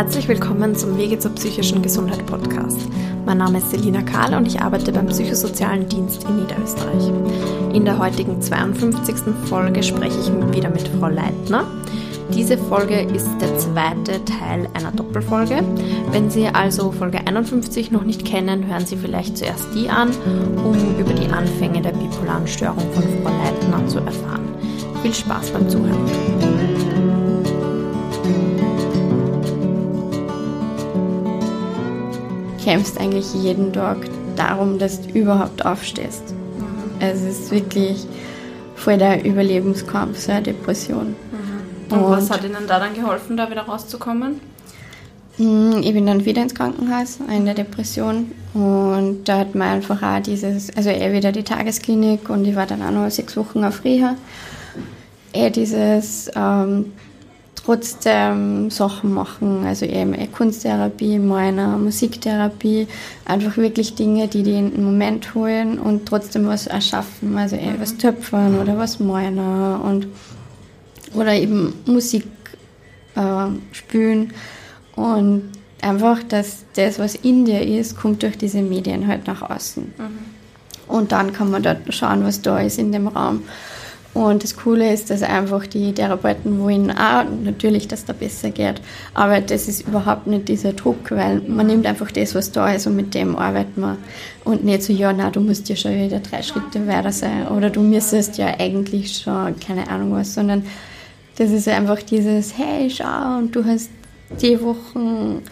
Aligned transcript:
Herzlich 0.00 0.28
willkommen 0.28 0.74
zum 0.74 0.96
Wege 0.96 1.18
zur 1.18 1.32
psychischen 1.32 1.82
Gesundheit 1.82 2.24
Podcast. 2.24 2.88
Mein 3.26 3.36
Name 3.36 3.58
ist 3.58 3.70
Selina 3.70 4.00
Kahl 4.00 4.32
und 4.32 4.46
ich 4.46 4.58
arbeite 4.58 4.92
beim 4.92 5.08
Psychosozialen 5.08 5.90
Dienst 5.90 6.24
in 6.24 6.36
Niederösterreich. 6.36 7.08
In 7.74 7.84
der 7.84 7.98
heutigen 7.98 8.40
52. 8.40 9.34
Folge 9.44 9.82
spreche 9.82 10.18
ich 10.18 10.54
wieder 10.54 10.70
mit 10.70 10.88
Frau 10.88 11.08
Leitner. 11.08 11.66
Diese 12.32 12.56
Folge 12.56 13.02
ist 13.14 13.28
der 13.42 13.58
zweite 13.58 14.24
Teil 14.24 14.70
einer 14.72 14.90
Doppelfolge. 14.90 15.62
Wenn 16.12 16.30
Sie 16.30 16.46
also 16.46 16.92
Folge 16.92 17.18
51 17.26 17.90
noch 17.90 18.04
nicht 18.04 18.24
kennen, 18.24 18.68
hören 18.68 18.86
Sie 18.86 18.96
vielleicht 18.96 19.36
zuerst 19.36 19.66
die 19.74 19.90
an, 19.90 20.12
um 20.64 20.76
über 20.98 21.12
die 21.12 21.30
Anfänge 21.30 21.82
der 21.82 21.92
bipolaren 21.92 22.46
Störung 22.46 22.90
von 22.94 23.02
Frau 23.02 23.32
Leitner 23.44 23.86
zu 23.86 23.98
erfahren. 23.98 24.48
Viel 25.02 25.12
Spaß 25.12 25.50
beim 25.50 25.68
Zuhören. 25.68 26.49
Kämpfst 32.70 33.00
eigentlich 33.00 33.34
jeden 33.34 33.72
Tag 33.72 33.96
darum, 34.36 34.78
dass 34.78 35.02
du 35.02 35.18
überhaupt 35.18 35.66
aufstehst. 35.66 36.22
Mhm. 36.30 37.00
Es 37.00 37.20
ist 37.20 37.50
wirklich 37.50 38.06
voll 38.76 38.96
der 38.96 39.24
Überlebenskampf, 39.24 40.20
so 40.20 40.30
eine 40.30 40.42
Depression. 40.42 41.08
Mhm. 41.08 41.92
Und, 41.92 42.04
Und, 42.04 42.10
was 42.12 42.30
hat 42.30 42.44
Ihnen 42.44 42.68
da 42.68 42.78
dann 42.78 42.94
geholfen, 42.94 43.36
da 43.36 43.50
wieder 43.50 43.62
rauszukommen? 43.62 44.40
Hm, 45.38 45.80
ich 45.82 45.92
bin 45.92 46.06
dann 46.06 46.24
wieder 46.24 46.42
ins 46.42 46.54
Krankenhaus 46.54 47.18
in 47.28 47.44
der 47.44 47.54
Depression 47.54 48.30
und 48.54 49.24
da 49.24 49.38
hat 49.38 49.56
man 49.56 49.68
einfach 49.68 50.00
auch 50.00 50.22
dieses, 50.22 50.70
also 50.76 50.90
eher 50.90 51.12
wieder 51.12 51.32
die 51.32 51.42
Tagesklinik 51.42 52.30
und 52.30 52.44
ich 52.44 52.54
war 52.54 52.66
dann 52.66 52.82
auch 52.82 52.92
noch 52.92 53.10
sechs 53.10 53.36
Wochen 53.36 53.64
auf 53.64 53.82
Reha. 53.82 54.14
Eher 55.32 55.50
dieses 55.50 56.30
ähm, 56.36 56.92
trotzdem 57.64 58.70
Sachen 58.70 59.12
machen, 59.12 59.64
also 59.66 59.84
eben 59.86 60.14
Kunsttherapie, 60.32 61.18
meiner 61.18 61.76
Musiktherapie, 61.78 62.86
einfach 63.24 63.56
wirklich 63.56 63.94
Dinge, 63.94 64.28
die 64.28 64.42
die 64.42 64.54
in 64.54 64.72
den 64.72 64.84
Moment 64.84 65.34
holen 65.34 65.78
und 65.78 66.06
trotzdem 66.06 66.46
was 66.46 66.66
erschaffen, 66.66 67.36
also 67.36 67.56
eben 67.56 67.80
was 67.80 67.96
töpfern 67.96 68.58
oder 68.58 68.78
was 68.78 69.00
meiner 69.00 69.80
und 69.84 70.06
oder 71.14 71.34
eben 71.34 71.74
Musik 71.86 72.26
äh, 73.16 73.46
spielen 73.72 74.32
und 74.96 75.50
einfach, 75.82 76.22
dass 76.22 76.64
das, 76.74 76.98
was 76.98 77.14
in 77.14 77.44
dir 77.44 77.62
ist, 77.62 77.96
kommt 77.96 78.22
durch 78.22 78.38
diese 78.38 78.62
Medien 78.62 79.06
halt 79.06 79.26
nach 79.26 79.42
außen. 79.42 79.92
Mhm. 79.96 80.40
Und 80.86 81.12
dann 81.12 81.32
kann 81.32 81.50
man 81.50 81.62
dort 81.62 81.78
schauen, 81.94 82.24
was 82.24 82.42
da 82.42 82.58
ist 82.58 82.78
in 82.78 82.92
dem 82.92 83.08
Raum. 83.08 83.42
Und 84.12 84.42
das 84.42 84.56
Coole 84.56 84.92
ist, 84.92 85.10
dass 85.10 85.22
einfach 85.22 85.66
die 85.66 85.92
Therapeuten 85.92 86.58
wollen 86.58 86.90
auch 86.90 87.24
natürlich, 87.44 87.86
dass 87.86 88.04
da 88.04 88.12
besser 88.12 88.50
geht. 88.50 88.80
Aber 89.14 89.40
das 89.40 89.68
ist 89.68 89.86
überhaupt 89.86 90.26
nicht 90.26 90.48
dieser 90.48 90.72
Druck, 90.72 91.12
weil 91.12 91.40
man 91.46 91.68
nimmt 91.68 91.86
einfach 91.86 92.10
das, 92.10 92.34
was 92.34 92.50
da 92.50 92.72
ist 92.72 92.88
und 92.88 92.96
mit 92.96 93.14
dem 93.14 93.36
arbeitet 93.36 93.78
man. 93.78 93.98
Und 94.44 94.64
nicht 94.64 94.82
so, 94.82 94.92
ja, 94.92 95.12
na, 95.12 95.30
du 95.30 95.40
musst 95.40 95.68
ja 95.68 95.76
schon 95.76 95.94
wieder 95.94 96.18
drei 96.18 96.42
Schritte 96.42 96.84
weiter 96.88 97.12
sein 97.12 97.46
oder 97.48 97.70
du 97.70 97.82
müsstest 97.82 98.36
ja 98.36 98.48
eigentlich 98.58 99.16
schon 99.16 99.58
keine 99.60 99.88
Ahnung 99.88 100.12
was, 100.12 100.34
sondern 100.34 100.64
das 101.38 101.52
ist 101.52 101.68
einfach 101.68 102.02
dieses, 102.02 102.58
hey, 102.58 102.90
schau, 102.90 103.38
und 103.38 103.54
du 103.54 103.64
hast 103.64 103.90
die 104.42 104.60
Wochen 104.60 105.42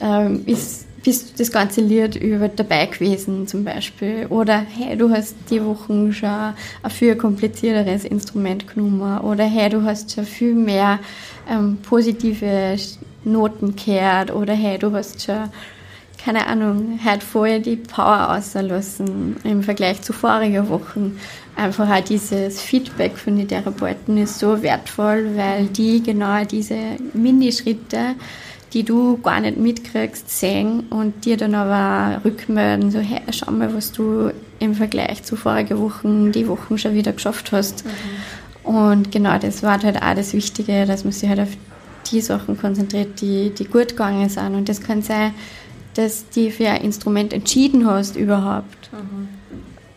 ähm, 0.00 0.42
ist 0.46 0.85
bist 1.06 1.30
du 1.30 1.38
das 1.38 1.52
ganze 1.52 1.82
Lied 1.82 2.16
über 2.16 2.48
dabei 2.48 2.86
gewesen 2.86 3.46
zum 3.46 3.62
Beispiel. 3.62 4.26
Oder 4.28 4.58
hey, 4.58 4.96
du 4.96 5.08
hast 5.08 5.36
die 5.50 5.64
Wochen 5.64 6.12
schon 6.12 6.28
ein 6.28 6.90
viel 6.90 7.14
komplizierteres 7.14 8.04
Instrument 8.04 8.66
genommen. 8.66 9.20
Oder 9.20 9.44
hey, 9.44 9.68
du 9.68 9.84
hast 9.84 10.12
schon 10.12 10.24
viel 10.24 10.54
mehr 10.54 10.98
ähm, 11.48 11.78
positive 11.88 12.76
Noten 13.22 13.76
gehört. 13.76 14.34
Oder 14.34 14.54
hey, 14.54 14.78
du 14.78 14.92
hast 14.92 15.22
schon, 15.22 15.48
keine 16.24 16.44
Ahnung, 16.48 16.98
halt 17.04 17.22
vorher 17.22 17.60
die 17.60 17.76
Power 17.76 18.36
auslassen 18.36 19.36
im 19.44 19.62
Vergleich 19.62 20.02
zu 20.02 20.12
vorigen 20.12 20.68
Wochen. 20.68 21.20
Einfach 21.54 21.88
auch 21.88 22.02
dieses 22.02 22.60
Feedback 22.60 23.16
von 23.16 23.36
den 23.36 23.46
Therapeuten 23.46 24.18
ist 24.18 24.40
so 24.40 24.60
wertvoll, 24.60 25.36
weil 25.36 25.66
die 25.66 26.02
genau 26.02 26.44
diese 26.44 26.96
Minischritte 27.12 28.16
die 28.76 28.82
du 28.82 29.16
gar 29.22 29.40
nicht 29.40 29.56
mitkriegst, 29.56 30.28
sehen 30.28 30.80
und 30.90 31.24
dir 31.24 31.38
dann 31.38 31.54
aber 31.54 32.22
rückmelden, 32.26 32.90
so, 32.90 32.98
hey, 32.98 33.22
schau 33.30 33.50
mal, 33.50 33.74
was 33.74 33.90
du 33.90 34.30
im 34.58 34.74
Vergleich 34.74 35.22
zu 35.22 35.34
vorigen 35.34 35.78
Wochen, 35.78 36.30
die 36.30 36.46
Wochen 36.46 36.76
schon 36.76 36.92
wieder 36.92 37.12
geschafft 37.14 37.52
hast. 37.52 37.86
Mhm. 37.86 38.70
Und 38.70 39.12
genau, 39.12 39.38
das 39.38 39.62
war 39.62 39.82
halt 39.82 39.96
auch 39.96 40.14
das 40.14 40.34
Wichtige, 40.34 40.84
dass 40.84 41.04
man 41.04 41.14
sich 41.14 41.26
halt 41.26 41.40
auf 41.40 41.56
die 42.12 42.20
Sachen 42.20 42.60
konzentriert, 42.60 43.18
die, 43.22 43.48
die 43.48 43.64
gut 43.64 43.88
gegangen 43.88 44.28
sind. 44.28 44.54
Und 44.54 44.68
das 44.68 44.82
kann 44.82 45.00
sein, 45.00 45.32
dass 45.94 46.28
du 46.28 46.50
für 46.50 46.68
ein 46.68 46.82
Instrument 46.82 47.32
entschieden 47.32 47.86
hast 47.86 48.14
überhaupt. 48.14 48.90
Mhm 48.92 49.28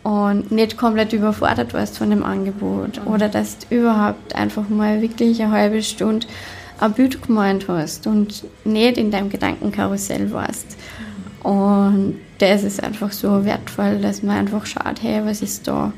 und 0.02 0.50
nicht 0.50 0.78
komplett 0.78 1.12
überfordert 1.12 1.74
warst 1.74 1.98
von 1.98 2.08
dem 2.08 2.24
Angebot 2.24 3.04
mhm. 3.04 3.12
oder 3.12 3.28
dass 3.28 3.58
du 3.58 3.80
überhaupt 3.80 4.34
einfach 4.34 4.66
mal 4.70 5.02
wirklich 5.02 5.42
eine 5.42 5.52
halbe 5.52 5.82
Stunde 5.82 6.26
ein 6.80 6.92
Bild 6.92 7.22
gemeint 7.22 7.68
hast 7.68 8.06
und 8.06 8.44
nicht 8.64 8.98
in 8.98 9.10
deinem 9.10 9.30
Gedankenkarussell 9.30 10.32
warst. 10.32 10.76
Und 11.42 12.16
das 12.38 12.62
ist 12.62 12.82
einfach 12.82 13.12
so 13.12 13.44
wertvoll, 13.44 13.98
dass 13.98 14.22
man 14.22 14.38
einfach 14.38 14.66
schaut, 14.66 15.02
hey, 15.02 15.24
was 15.24 15.42
ist 15.42 15.66
da? 15.68 15.92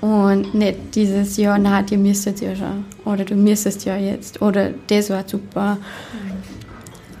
Und 0.00 0.54
nicht 0.54 0.94
dieses, 0.94 1.36
ja, 1.36 1.56
na, 1.58 1.82
die 1.82 1.96
müsstet 1.96 2.40
ja 2.40 2.56
schon. 2.56 2.84
Oder 3.04 3.24
du 3.24 3.36
müsstest 3.36 3.84
ja 3.84 3.96
jetzt. 3.96 4.42
Oder 4.42 4.70
das 4.88 5.10
war 5.10 5.22
super. 5.26 5.78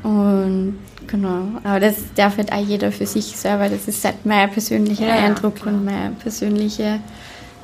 Und 0.02 0.78
genau. 1.06 1.44
Aber 1.62 1.78
das 1.78 1.96
darf 2.16 2.38
halt 2.38 2.52
auch 2.52 2.64
jeder 2.64 2.90
für 2.90 3.06
sich 3.06 3.26
selber. 3.26 3.68
Das 3.68 3.86
ist 3.86 4.04
halt 4.04 4.26
mein 4.26 4.50
persönlicher 4.50 5.06
ja, 5.06 5.14
Eindruck 5.14 5.60
ja, 5.64 5.70
und 5.70 5.84
meine 5.84 6.10
persönliche 6.10 6.98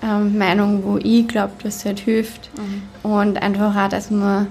ähm, 0.05 0.39
Meinung, 0.39 0.85
wo 0.85 0.99
ich 0.99 1.27
glaube, 1.27 1.53
dass 1.65 1.77
es 1.77 1.85
halt 1.85 1.99
hilft. 1.99 2.51
Mhm. 2.57 3.11
Und 3.11 3.43
einfach 3.43 3.75
auch, 3.75 3.89
dass 3.89 4.13
man 4.13 4.47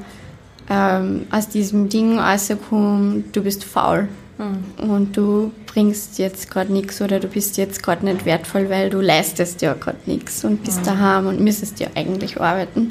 ähm, 0.69 1.27
aus 1.31 1.49
diesem 1.49 1.89
Ding 1.89 2.19
rauskommt, 2.19 3.35
du 3.35 3.41
bist 3.41 3.63
faul 3.63 4.07
mhm. 4.37 4.89
und 4.89 5.17
du 5.17 5.51
bringst 5.65 6.19
jetzt 6.19 6.49
gerade 6.49 6.73
nichts 6.73 7.01
oder 7.01 7.19
du 7.19 7.27
bist 7.27 7.57
jetzt 7.57 7.83
gerade 7.83 8.05
nicht 8.05 8.25
wertvoll, 8.25 8.69
weil 8.69 8.89
du 8.89 8.99
leistest 8.99 9.61
ja 9.61 9.73
gerade 9.73 9.99
nichts 10.05 10.43
und 10.43 10.63
bist 10.63 10.81
mhm. 10.81 10.85
daheim 10.85 11.27
und 11.27 11.39
müsstest 11.39 11.79
ja 11.79 11.87
eigentlich 11.95 12.39
arbeiten. 12.39 12.89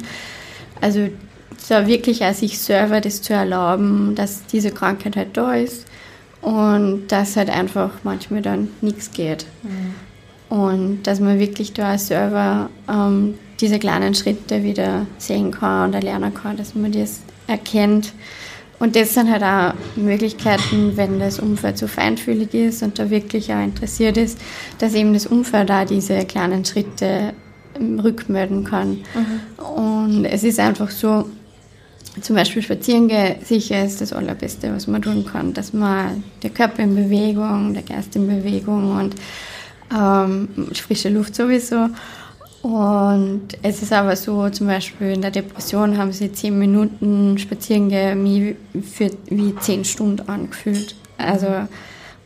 Also 0.81 1.09
so 1.57 1.87
wirklich 1.87 2.23
auch 2.23 2.33
sich 2.33 2.59
selber 2.59 3.01
das 3.01 3.21
zu 3.21 3.33
erlauben, 3.33 4.15
dass 4.15 4.45
diese 4.45 4.71
Krankheit 4.71 5.15
halt 5.15 5.35
da 5.35 5.55
ist 5.55 5.85
und 6.41 7.07
dass 7.09 7.35
halt 7.35 7.49
einfach 7.49 7.91
manchmal 8.03 8.41
dann 8.41 8.69
nichts 8.81 9.11
geht. 9.11 9.45
Mhm. 9.63 10.55
Und 10.55 11.03
dass 11.03 11.19
man 11.19 11.39
wirklich 11.39 11.73
da 11.73 11.97
selber 11.97 12.69
ähm, 12.89 13.35
diese 13.59 13.79
kleinen 13.79 14.15
Schritte 14.15 14.63
wieder 14.63 15.05
sehen 15.17 15.51
kann 15.51 15.89
und 15.89 15.93
erlernen 15.93 16.33
kann, 16.33 16.55
dass 16.55 16.73
man 16.73 16.91
das 16.91 17.21
erkennt. 17.47 18.13
Und 18.79 18.95
das 18.95 19.15
sind 19.15 19.31
halt 19.31 19.41
auch 19.43 19.73
Möglichkeiten, 19.95 20.95
wenn 20.95 21.19
das 21.19 21.39
Umfeld 21.39 21.79
so 21.79 21.87
feinfühlig 21.87 22.53
ist 22.53 22.83
und 22.83 22.99
da 22.99 23.09
wirklich 23.09 23.51
auch 23.51 23.63
interessiert 23.63 24.17
ist, 24.17 24.39
dass 24.77 24.93
eben 24.93 25.13
das 25.13 25.25
Umfeld 25.25 25.69
da 25.69 25.83
diese 25.83 26.25
kleinen 26.25 26.63
Schritte 26.63 27.33
ähm, 27.79 27.99
rückmelden 27.99 28.63
kann. 28.63 28.99
Mhm. 29.15 29.63
Und 29.63 30.25
es 30.25 30.43
ist 30.43 30.59
einfach 30.59 30.91
so, 30.91 31.27
zum 32.21 32.35
Beispiel 32.35 32.61
spazieren 32.61 33.07
gehen, 33.07 33.37
sicher 33.43 33.83
ist 33.83 34.01
das 34.01 34.13
Allerbeste, 34.13 34.73
was 34.73 34.87
man 34.87 35.01
tun 35.01 35.25
kann, 35.25 35.53
dass 35.53 35.73
man 35.73 36.23
der 36.43 36.49
Körper 36.51 36.83
in 36.83 36.95
Bewegung, 36.95 37.73
der 37.73 37.83
Geist 37.83 38.15
in 38.15 38.27
Bewegung 38.27 38.95
und 38.97 39.15
ähm, 39.95 40.49
frische 40.73 41.09
Luft 41.09 41.35
sowieso 41.35 41.89
und 42.61 43.47
es 43.61 43.81
ist 43.81 43.93
aber 43.93 44.15
so, 44.15 44.49
zum 44.49 44.67
Beispiel 44.67 45.11
in 45.11 45.21
der 45.21 45.31
Depression 45.31 45.97
haben 45.97 46.11
sie 46.11 46.31
zehn 46.31 46.57
Minuten 46.57 47.37
Spazierengehen 47.37 48.57
für 48.81 49.11
wie 49.27 49.55
zehn 49.57 49.85
Stunden 49.85 50.27
angefühlt. 50.27 50.95
Also, 51.17 51.47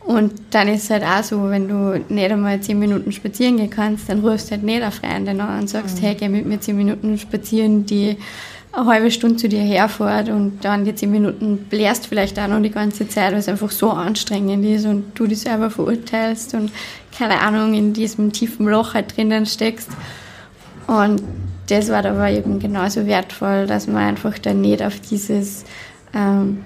und 0.00 0.32
dann 0.50 0.68
ist 0.68 0.84
es 0.84 0.90
halt 0.90 1.04
auch 1.04 1.22
so, 1.22 1.48
wenn 1.48 1.68
du 1.68 2.04
nicht 2.08 2.30
einmal 2.30 2.60
zehn 2.60 2.78
Minuten 2.78 3.12
spazieren 3.12 3.56
gehen 3.56 3.70
kannst, 3.70 4.08
dann 4.08 4.20
rufst 4.20 4.48
du 4.48 4.52
halt 4.52 4.64
nicht 4.64 4.82
eine 4.82 4.90
Freundin 4.90 5.40
an 5.40 5.60
und 5.60 5.68
sagst, 5.68 5.98
mhm. 5.98 6.06
hey, 6.06 6.14
geh 6.14 6.28
mit 6.28 6.46
mir 6.46 6.60
zehn 6.60 6.76
Minuten 6.76 7.18
spazieren, 7.18 7.86
die 7.86 8.16
eine 8.72 8.86
halbe 8.86 9.10
Stunde 9.10 9.36
zu 9.36 9.48
dir 9.48 9.60
herfährt 9.60 10.30
und 10.30 10.64
dann 10.64 10.84
die 10.84 10.94
zehn 10.94 11.10
Minuten 11.10 11.58
blärst 11.68 12.06
vielleicht 12.06 12.38
auch 12.38 12.48
noch 12.48 12.62
die 12.62 12.70
ganze 12.70 13.06
Zeit, 13.06 13.32
weil 13.32 13.38
es 13.38 13.48
einfach 13.48 13.70
so 13.70 13.90
anstrengend 13.90 14.64
ist 14.64 14.86
und 14.86 15.12
du 15.14 15.26
dich 15.26 15.40
selber 15.40 15.70
verurteilst 15.70 16.54
und 16.54 16.72
keine 17.16 17.40
Ahnung, 17.40 17.74
in 17.74 17.92
diesem 17.92 18.32
tiefen 18.32 18.66
Loch 18.66 18.94
halt 18.94 19.16
drinnen 19.16 19.44
steckst. 19.44 19.90
Und 20.86 21.22
das 21.68 21.90
war 21.90 22.04
aber 22.04 22.30
eben 22.30 22.58
genauso 22.58 23.06
wertvoll, 23.06 23.66
dass 23.66 23.86
man 23.86 24.02
einfach 24.02 24.38
dann 24.38 24.62
nicht 24.62 24.82
auf 24.82 24.98
dieses 25.00 25.64
ähm, 26.14 26.64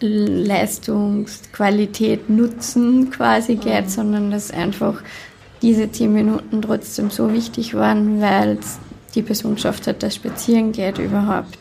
Leistungsqualität 0.00 2.28
Nutzen 2.28 3.10
quasi 3.10 3.54
geht, 3.56 3.86
mhm. 3.86 3.88
sondern 3.88 4.30
dass 4.30 4.50
einfach 4.50 5.02
diese 5.62 5.90
zehn 5.90 6.12
Minuten 6.12 6.60
trotzdem 6.62 7.10
so 7.10 7.32
wichtig 7.32 7.74
waren, 7.74 8.20
weil 8.20 8.58
die 9.14 9.22
Person 9.22 9.54
geschafft 9.54 9.86
hat, 9.86 10.02
dass 10.02 10.14
Spazieren 10.14 10.72
geht 10.72 10.98
überhaupt. 10.98 11.58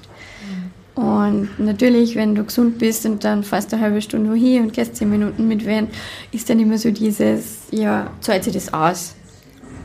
Und 0.97 1.49
natürlich, 1.59 2.15
wenn 2.15 2.33
du 2.33 2.43
gesund 2.43 2.79
bist 2.79 3.05
und 3.05 3.23
dann 3.23 3.43
fast 3.43 3.71
eine 3.71 3.83
halbe 3.83 4.01
Stunde 4.01 4.31
wohin 4.31 4.63
und 4.63 4.73
gehst 4.73 4.95
zehn 4.95 5.09
Minuten 5.09 5.47
mit 5.47 5.63
wen, 5.63 5.89
ist 6.31 6.49
dann 6.49 6.59
immer 6.59 6.79
so 6.79 6.89
dieses, 6.89 7.67
ja, 7.69 8.09
zahlt 8.19 8.43
sich 8.43 8.53
das 8.53 8.73
aus. 8.73 9.13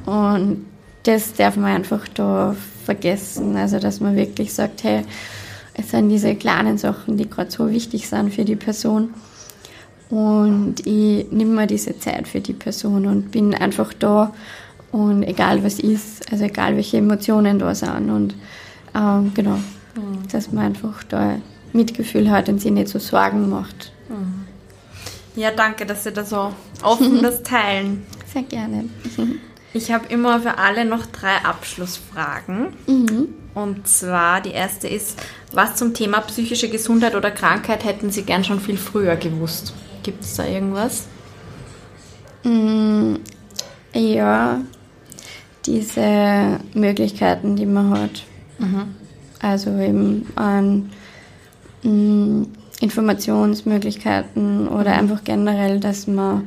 Und 0.07 0.65
das 1.03 1.35
darf 1.35 1.57
man 1.57 1.77
einfach 1.77 2.09
da 2.09 2.57
vergessen. 2.87 3.57
Also, 3.57 3.79
dass 3.79 4.01
man 4.01 4.17
wirklich 4.17 4.55
sagt, 4.55 4.85
hey, 4.85 5.03
es 5.75 5.91
sind 5.91 6.09
diese 6.09 6.35
kleinen 6.35 6.79
Sachen, 6.79 7.19
die 7.19 7.29
gerade 7.29 7.51
so 7.51 7.71
wichtig 7.71 8.09
sind 8.09 8.33
für 8.33 8.47
die 8.47 8.57
Person. 8.57 9.11
Und 10.09 10.87
ich 10.87 11.31
nehme 11.31 11.53
mir 11.55 11.67
diese 11.67 11.99
Zeit 11.99 12.27
für 12.27 12.41
die 12.41 12.53
Person 12.55 13.07
und 13.07 13.31
bin 13.31 13.55
einfach 13.55 13.93
da. 13.93 14.33
Und 14.93 15.23
egal 15.23 15.65
was 15.65 15.79
ist, 15.79 16.31
also 16.31 16.45
egal 16.45 16.77
welche 16.77 16.99
Emotionen 16.99 17.59
da 17.59 17.75
sind. 17.75 18.11
Und 18.11 18.35
ähm, 18.95 19.33
genau, 19.35 19.57
mhm. 19.97 20.29
dass 20.31 20.53
man 20.53 20.67
einfach 20.67 21.03
da 21.05 21.39
Mitgefühl 21.73 22.31
hat 22.31 22.49
und 22.49 22.61
sich 22.61 22.71
nicht 22.71 22.89
so 22.89 22.99
Sorgen 22.99 23.49
macht. 23.49 23.93
Mhm. 24.09 24.45
Ja, 25.35 25.51
danke, 25.51 25.87
dass 25.87 26.05
Sie 26.05 26.13
da 26.13 26.25
so 26.25 26.53
offen 26.83 27.23
das 27.23 27.43
teilen. 27.43 28.07
Sehr 28.33 28.43
gerne. 28.43 28.85
Ich 29.75 29.91
habe 29.91 30.05
immer 30.09 30.39
für 30.41 30.59
alle 30.59 30.85
noch 30.85 31.07
drei 31.07 31.37
Abschlussfragen. 31.45 32.75
Mhm. 32.87 33.29
Und 33.55 33.89
zwar 33.89 34.41
die 34.43 34.51
erste 34.51 34.89
ist, 34.89 35.19
was 35.53 35.77
zum 35.77 35.95
Thema 35.95 36.21
psychische 36.21 36.69
Gesundheit 36.69 37.15
oder 37.15 37.31
Krankheit 37.31 37.85
hätten 37.85 38.11
Sie 38.11 38.23
gern 38.23 38.45
schon 38.45 38.61
viel 38.61 38.77
früher 38.77 39.17
gewusst? 39.17 39.73
Gibt 40.03 40.25
es 40.25 40.37
da 40.37 40.47
irgendwas? 40.47 41.07
Mm, 42.45 43.17
ja, 43.95 44.61
diese 45.67 46.59
Möglichkeiten, 46.75 47.57
die 47.57 47.67
man 47.67 47.91
hat. 47.91 48.25
Mhm. 48.59 48.95
Also 49.41 49.71
eben 49.79 50.27
an 50.37 50.91
mm, 51.83 52.43
Informationsmöglichkeiten 52.81 54.69
oder 54.69 54.93
mhm. 54.93 54.99
einfach 54.99 55.25
generell, 55.25 55.81
dass 55.81 56.07
man 56.07 56.45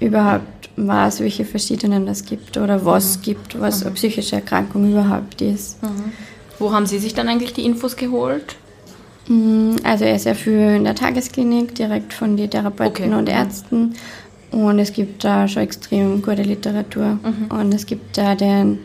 überhaupt 0.00 0.70
weiß, 0.76 1.20
welche 1.20 1.44
verschiedenen 1.44 2.08
es 2.08 2.24
gibt 2.24 2.56
oder 2.56 2.84
was 2.84 3.18
mhm. 3.18 3.22
gibt, 3.22 3.60
was 3.60 3.80
mhm. 3.80 3.86
eine 3.86 3.94
psychische 3.94 4.36
Erkrankung 4.36 4.90
überhaupt 4.90 5.40
ist. 5.40 5.82
Mhm. 5.82 6.12
Wo 6.58 6.72
haben 6.72 6.86
Sie 6.86 6.98
sich 6.98 7.14
dann 7.14 7.28
eigentlich 7.28 7.52
die 7.52 7.64
Infos 7.64 7.96
geholt? 7.96 8.56
Mm, 9.28 9.76
also 9.84 10.04
er 10.04 10.16
ist 10.16 10.26
ja 10.26 10.34
für 10.34 10.76
in 10.76 10.84
der 10.84 10.94
Tagesklinik, 10.94 11.74
direkt 11.74 12.12
von 12.12 12.36
den 12.36 12.50
Therapeuten 12.50 13.06
okay. 13.06 13.14
und 13.14 13.28
Ärzten. 13.28 13.94
Und 14.52 14.78
es 14.78 14.92
gibt 14.92 15.24
da 15.24 15.48
schon 15.48 15.62
extrem 15.62 16.22
gute 16.22 16.42
Literatur. 16.42 17.18
Mhm. 17.22 17.46
Und 17.48 17.74
es 17.74 17.86
gibt 17.86 18.16
da 18.16 18.34
den, 18.34 18.80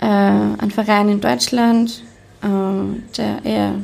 äh, 0.00 0.04
einen 0.04 0.70
Verein 0.70 1.08
in 1.08 1.20
Deutschland, 1.20 2.04
äh, 2.42 3.16
der 3.16 3.44
eher 3.44 3.74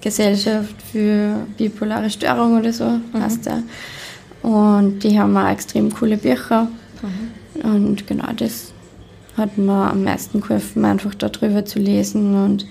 Gesellschaft 0.00 0.80
für 0.90 1.46
bipolare 1.56 2.08
Störung 2.08 2.58
oder 2.58 2.72
so 2.72 2.84
mhm. 2.84 3.20
heißt 3.20 3.46
der. 3.46 3.62
Und 4.42 5.00
die 5.00 5.18
haben 5.18 5.36
auch 5.36 5.48
extrem 5.48 5.92
coole 5.92 6.16
Bücher. 6.16 6.68
Mhm. 7.02 7.70
Und 7.70 8.06
genau 8.06 8.32
das 8.36 8.72
hat 9.36 9.58
mir 9.58 9.90
am 9.90 10.04
meisten 10.04 10.40
geholfen, 10.40 10.84
einfach 10.84 11.14
darüber 11.14 11.64
zu 11.64 11.80
lesen. 11.80 12.34
Und 12.36 12.66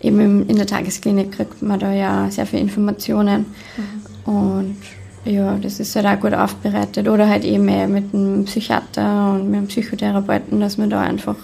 eben 0.00 0.48
in 0.48 0.56
der 0.56 0.66
Tagesklinik 0.66 1.32
kriegt 1.32 1.62
man 1.62 1.78
da 1.78 1.92
ja 1.92 2.30
sehr 2.30 2.46
viele 2.46 2.62
Informationen. 2.62 3.46
Mhm. 3.76 4.32
Und 4.32 4.76
ja, 5.26 5.56
das 5.58 5.80
ist 5.80 5.96
halt 5.96 6.06
auch 6.06 6.20
gut 6.20 6.34
aufbereitet. 6.34 7.08
Oder 7.08 7.28
halt 7.28 7.44
eben 7.44 7.64
mehr 7.64 7.88
mit 7.88 8.14
einem 8.14 8.44
Psychiater 8.44 9.32
und 9.32 9.50
mit 9.50 9.58
einem 9.58 9.66
Psychotherapeuten, 9.68 10.60
dass 10.60 10.78
man 10.78 10.90
da 10.90 11.00
einfach 11.00 11.36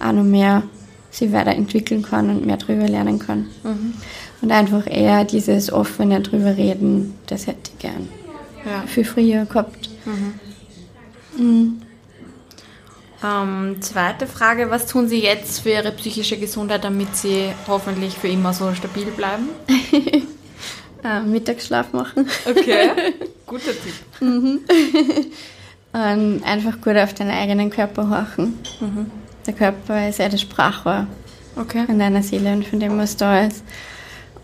auch 0.00 0.12
noch 0.12 0.24
mehr 0.24 0.62
sich 1.10 1.32
weiterentwickeln 1.32 2.02
kann 2.02 2.30
und 2.30 2.46
mehr 2.46 2.56
drüber 2.56 2.88
lernen 2.88 3.18
kann. 3.18 3.46
Mhm. 3.62 3.94
Und 4.42 4.52
einfach 4.52 4.86
eher 4.86 5.24
dieses 5.24 5.72
offene 5.72 6.20
drüber 6.20 6.56
reden, 6.56 7.14
das 7.26 7.46
hätte 7.46 7.70
ich 7.72 7.78
gern 7.78 8.08
ja. 8.64 8.82
viel 8.86 9.04
früher 9.04 9.44
gehabt. 9.44 9.90
Mhm. 10.04 10.34
Mhm. 11.36 11.82
Ähm, 13.22 13.76
zweite 13.82 14.26
Frage, 14.26 14.70
was 14.70 14.86
tun 14.86 15.08
Sie 15.08 15.20
jetzt 15.20 15.60
für 15.60 15.70
Ihre 15.70 15.92
psychische 15.92 16.38
Gesundheit, 16.38 16.84
damit 16.84 17.14
Sie 17.16 17.50
hoffentlich 17.68 18.14
für 18.14 18.28
immer 18.28 18.54
so 18.54 18.72
stabil 18.74 19.06
bleiben? 19.06 19.48
äh, 21.04 21.20
Mittagsschlaf 21.20 21.92
machen. 21.92 22.26
Okay, 22.48 22.90
guter 23.46 23.72
Tipp. 23.72 23.94
Mhm. 24.20 24.60
Und 25.92 26.42
einfach 26.44 26.80
gut 26.80 26.96
auf 26.96 27.14
den 27.14 27.30
eigenen 27.30 27.70
Körper 27.70 28.08
horchen. 28.08 28.58
Mhm. 28.80 29.10
Der 29.46 29.54
Körper 29.54 30.08
ist 30.08 30.20
ja 30.20 30.28
das 30.28 30.40
Sprachrohr 30.40 31.06
okay. 31.56 31.84
von 31.86 31.98
deiner 31.98 32.22
Seele 32.22 32.52
und 32.52 32.64
von 32.64 32.78
dem, 32.78 32.96
was 32.98 33.16
da 33.16 33.46
ist. 33.46 33.64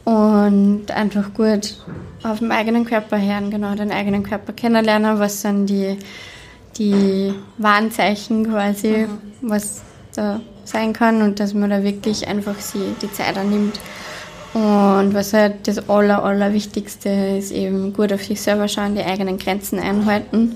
Und 0.05 0.91
einfach 0.91 1.35
gut 1.35 1.77
auf 2.25 2.41
den 2.41 2.51
eigenen 2.51 2.85
Körper 2.85 3.21
hören, 3.21 3.51
genau, 3.51 3.75
den 3.75 3.93
eigenen 3.93 4.23
Körper 4.25 4.53
kennenlernen, 4.53 5.19
was 5.19 5.43
sind 5.43 5.67
die, 5.67 5.99
die 6.79 7.35
Warnzeichen 7.59 8.51
quasi, 8.51 9.07
mhm. 9.07 9.19
was 9.43 9.83
da 10.15 10.41
sein 10.65 10.93
kann 10.93 11.23
und 11.23 11.39
dass 11.39 11.55
man 11.55 11.71
da 11.71 11.83
wirklich 11.83 12.27
einfach 12.27 12.59
sie 12.59 12.95
die 13.03 13.13
Zeit 13.13 13.37
annimmt. 13.37 13.79
Und 14.57 15.13
was 15.13 15.35
halt 15.35 15.69
das 15.69 15.87
Aller, 15.91 16.25
Allerwichtigste 16.25 17.11
ist, 17.11 17.53
eben 17.53 17.93
gut 17.93 18.11
auf 18.11 18.25
sich 18.25 18.41
selber 18.41 18.69
schauen, 18.69 18.95
die 18.95 19.05
eigenen 19.05 19.37
Grenzen 19.37 19.79
einhalten 19.79 20.55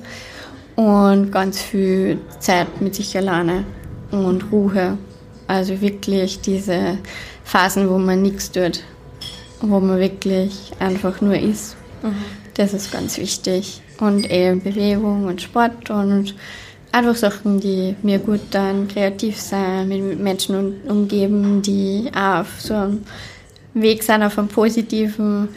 und 0.74 1.30
ganz 1.30 1.60
viel 1.60 2.16
Zeit 2.38 2.80
mit 2.80 2.94
sich 2.94 3.14
alleine 3.14 3.64
und 4.10 4.50
Ruhe. 4.50 4.96
Also 5.48 5.82
wirklich 5.82 6.40
diese 6.40 6.96
Phasen, 7.44 7.90
wo 7.90 7.98
man 7.98 8.22
nichts 8.22 8.50
tut, 8.50 8.82
wo 9.60 9.80
man 9.80 9.98
wirklich 9.98 10.70
einfach 10.78 11.20
nur 11.20 11.36
ist. 11.36 11.76
Mhm. 12.02 12.14
Das 12.54 12.72
ist 12.72 12.90
ganz 12.90 13.18
wichtig. 13.18 13.82
Und 14.00 14.30
eben 14.30 14.62
Bewegung 14.62 15.26
und 15.26 15.42
Sport 15.42 15.90
und 15.90 16.34
einfach 16.90 17.16
Sachen, 17.16 17.60
die 17.60 17.94
mir 18.02 18.18
gut 18.18 18.40
dann 18.52 18.88
kreativ 18.88 19.38
sein, 19.38 19.88
mit 19.88 20.18
Menschen 20.18 20.80
umgeben, 20.88 21.60
die 21.60 22.10
auch 22.16 22.40
auf 22.40 22.60
so 22.62 22.72
einem 22.72 23.02
Weg 23.74 24.02
sind, 24.02 24.22
auf 24.22 24.38
einem 24.38 24.48
positiven. 24.48 25.48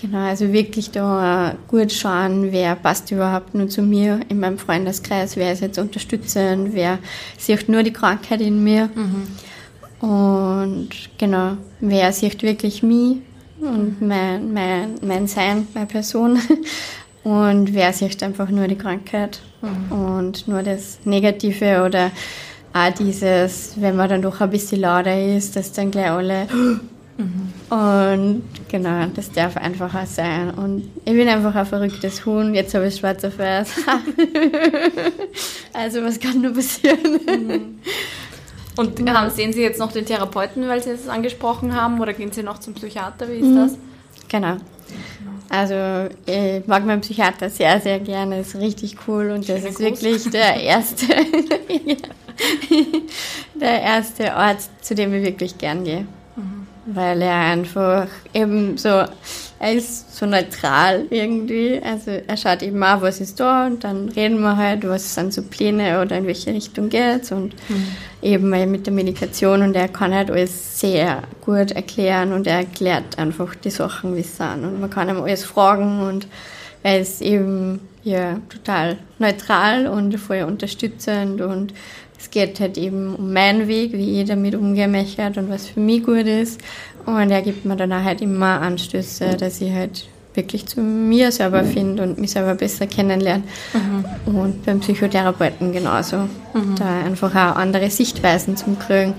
Genau, 0.00 0.18
also 0.18 0.50
wirklich 0.52 0.90
da 0.90 1.56
gut 1.68 1.92
schauen, 1.92 2.52
wer 2.52 2.74
passt 2.74 3.10
überhaupt 3.10 3.54
nur 3.54 3.68
zu 3.68 3.82
mir 3.82 4.20
in 4.30 4.40
meinem 4.40 4.56
Freundeskreis, 4.56 5.36
wer 5.36 5.52
ist 5.52 5.60
jetzt 5.60 5.78
unterstützend, 5.78 6.72
wer 6.72 6.98
sieht 7.36 7.68
nur 7.68 7.82
die 7.82 7.92
Krankheit 7.92 8.40
in 8.40 8.64
mir. 8.64 8.88
Mhm. 8.94 10.08
Und 10.08 10.88
genau, 11.18 11.58
wer 11.80 12.12
sieht 12.12 12.42
wirklich 12.42 12.82
mich 12.82 13.18
und 13.60 14.00
mein, 14.00 14.54
mein, 14.54 14.94
mein 15.02 15.26
Sein, 15.26 15.68
meine 15.74 15.86
Person. 15.86 16.38
Und 17.22 17.74
wer 17.74 17.92
sieht 17.92 18.22
einfach 18.22 18.48
nur 18.48 18.66
die 18.66 18.78
Krankheit 18.78 19.40
mhm. 19.60 19.92
und 19.92 20.48
nur 20.48 20.62
das 20.62 21.00
Negative 21.04 21.84
oder 21.84 22.10
auch 22.72 22.94
dieses, 22.94 23.74
wenn 23.76 23.96
man 23.96 24.08
dann 24.08 24.22
doch 24.22 24.40
ein 24.40 24.48
bisschen 24.48 24.80
lauter 24.80 25.36
ist, 25.36 25.54
dass 25.54 25.72
dann 25.72 25.90
gleich 25.90 26.10
alle. 26.10 26.46
Mhm. 27.18 27.49
Und 27.70 28.42
genau, 28.68 29.06
das 29.14 29.30
darf 29.30 29.56
einfacher 29.56 30.04
sein. 30.04 30.50
Und 30.50 30.90
ich 31.04 31.12
bin 31.12 31.28
einfach 31.28 31.54
ein 31.54 31.66
verrücktes 31.66 32.26
Huhn. 32.26 32.52
Jetzt 32.54 32.74
habe 32.74 32.88
ich 32.88 32.96
schwarz 32.96 33.24
auf 33.24 33.38
weiß. 33.38 33.68
also, 35.72 36.02
was 36.02 36.18
kann 36.18 36.40
nur 36.40 36.52
passieren? 36.52 36.98
Mhm. 37.26 37.78
Und 38.76 38.98
ja. 39.06 39.30
sehen 39.30 39.52
Sie 39.52 39.62
jetzt 39.62 39.78
noch 39.78 39.92
den 39.92 40.04
Therapeuten, 40.04 40.66
weil 40.66 40.82
Sie 40.82 40.90
es 40.90 41.08
angesprochen 41.08 41.74
haben, 41.74 42.00
oder 42.00 42.12
gehen 42.12 42.32
Sie 42.32 42.42
noch 42.42 42.58
zum 42.58 42.74
Psychiater? 42.74 43.28
Wie 43.28 43.34
ist 43.34 43.46
mhm. 43.46 43.56
das? 43.56 43.78
Genau. 44.28 44.56
Also 45.48 46.08
ich 46.26 46.66
mag 46.68 46.86
meinen 46.86 47.00
Psychiater 47.00 47.50
sehr, 47.50 47.80
sehr 47.80 47.98
gerne, 47.98 48.40
ist 48.40 48.54
richtig 48.54 48.96
cool 49.08 49.32
und 49.32 49.48
das 49.48 49.64
ist 49.64 49.78
groß. 49.78 49.80
wirklich 49.80 50.30
der 50.30 50.54
erste, 50.62 51.06
der 53.60 53.82
erste 53.82 54.34
Ort, 54.36 54.58
zu 54.80 54.94
dem 54.94 55.12
ich 55.12 55.24
wirklich 55.24 55.58
gern 55.58 55.82
gehe. 55.82 56.06
Weil 56.92 57.22
er 57.22 57.36
einfach 57.36 58.08
eben 58.32 58.76
so 58.76 59.04
er 59.62 59.74
ist 59.74 60.16
so 60.16 60.24
neutral 60.24 61.04
irgendwie. 61.10 61.80
Also 61.84 62.12
er 62.12 62.36
schaut 62.38 62.62
eben 62.62 62.82
auch, 62.82 63.02
was 63.02 63.20
ist 63.20 63.38
da 63.38 63.66
und 63.66 63.84
dann 63.84 64.08
reden 64.08 64.40
wir 64.40 64.56
halt, 64.56 64.88
was 64.88 65.14
sind 65.14 65.34
so 65.34 65.42
Pläne 65.42 66.00
oder 66.00 66.16
in 66.16 66.26
welche 66.26 66.54
Richtung 66.54 66.88
geht's 66.88 67.30
und 67.30 67.54
mhm. 67.68 67.86
eben 68.22 68.70
mit 68.70 68.86
der 68.86 68.94
Medikation 68.94 69.60
und 69.60 69.76
er 69.76 69.88
kann 69.88 70.14
halt 70.14 70.30
alles 70.30 70.80
sehr 70.80 71.24
gut 71.42 71.72
erklären 71.72 72.32
und 72.32 72.46
er 72.46 72.60
erklärt 72.60 73.18
einfach 73.18 73.54
die 73.54 73.68
Sachen, 73.68 74.16
wie 74.16 74.20
es 74.20 74.38
sind 74.38 74.64
und 74.64 74.80
man 74.80 74.88
kann 74.88 75.10
ihm 75.10 75.20
alles 75.20 75.44
fragen 75.44 76.00
und 76.00 76.26
er 76.82 77.00
ist 77.00 77.20
eben 77.20 77.80
ja 78.02 78.38
total 78.48 78.96
neutral 79.18 79.86
und 79.88 80.18
voll 80.18 80.42
unterstützend 80.42 81.42
und 81.42 81.74
es 82.20 82.30
geht 82.30 82.60
halt 82.60 82.76
eben 82.76 83.14
um 83.14 83.32
meinen 83.32 83.66
Weg, 83.66 83.92
wie 83.92 84.20
ich 84.20 84.28
damit 84.28 84.54
umgehen 84.54 84.90
möchte 84.92 85.26
und 85.26 85.48
was 85.48 85.68
für 85.68 85.80
mich 85.80 86.04
gut 86.04 86.26
ist. 86.26 86.60
Und 87.06 87.30
er 87.30 87.40
gibt 87.40 87.64
mir 87.64 87.76
dann 87.76 87.92
auch 87.92 88.04
halt 88.04 88.20
immer 88.20 88.60
Anstöße, 88.60 89.36
dass 89.36 89.60
ich 89.60 89.72
halt 89.72 90.06
wirklich 90.34 90.66
zu 90.66 90.80
mir 90.80 91.32
selber 91.32 91.64
finde 91.64 92.02
und 92.02 92.18
mich 92.18 92.30
selber 92.32 92.54
besser 92.54 92.86
kennenlerne. 92.86 93.42
Mhm. 93.72 94.34
Und 94.34 94.66
beim 94.66 94.80
Psychotherapeuten 94.80 95.72
genauso. 95.72 96.18
Mhm. 96.54 96.76
Da 96.78 97.00
einfach 97.00 97.30
auch 97.30 97.56
andere 97.56 97.90
Sichtweisen 97.90 98.56
zum 98.56 98.78
Kriegen. 98.78 99.14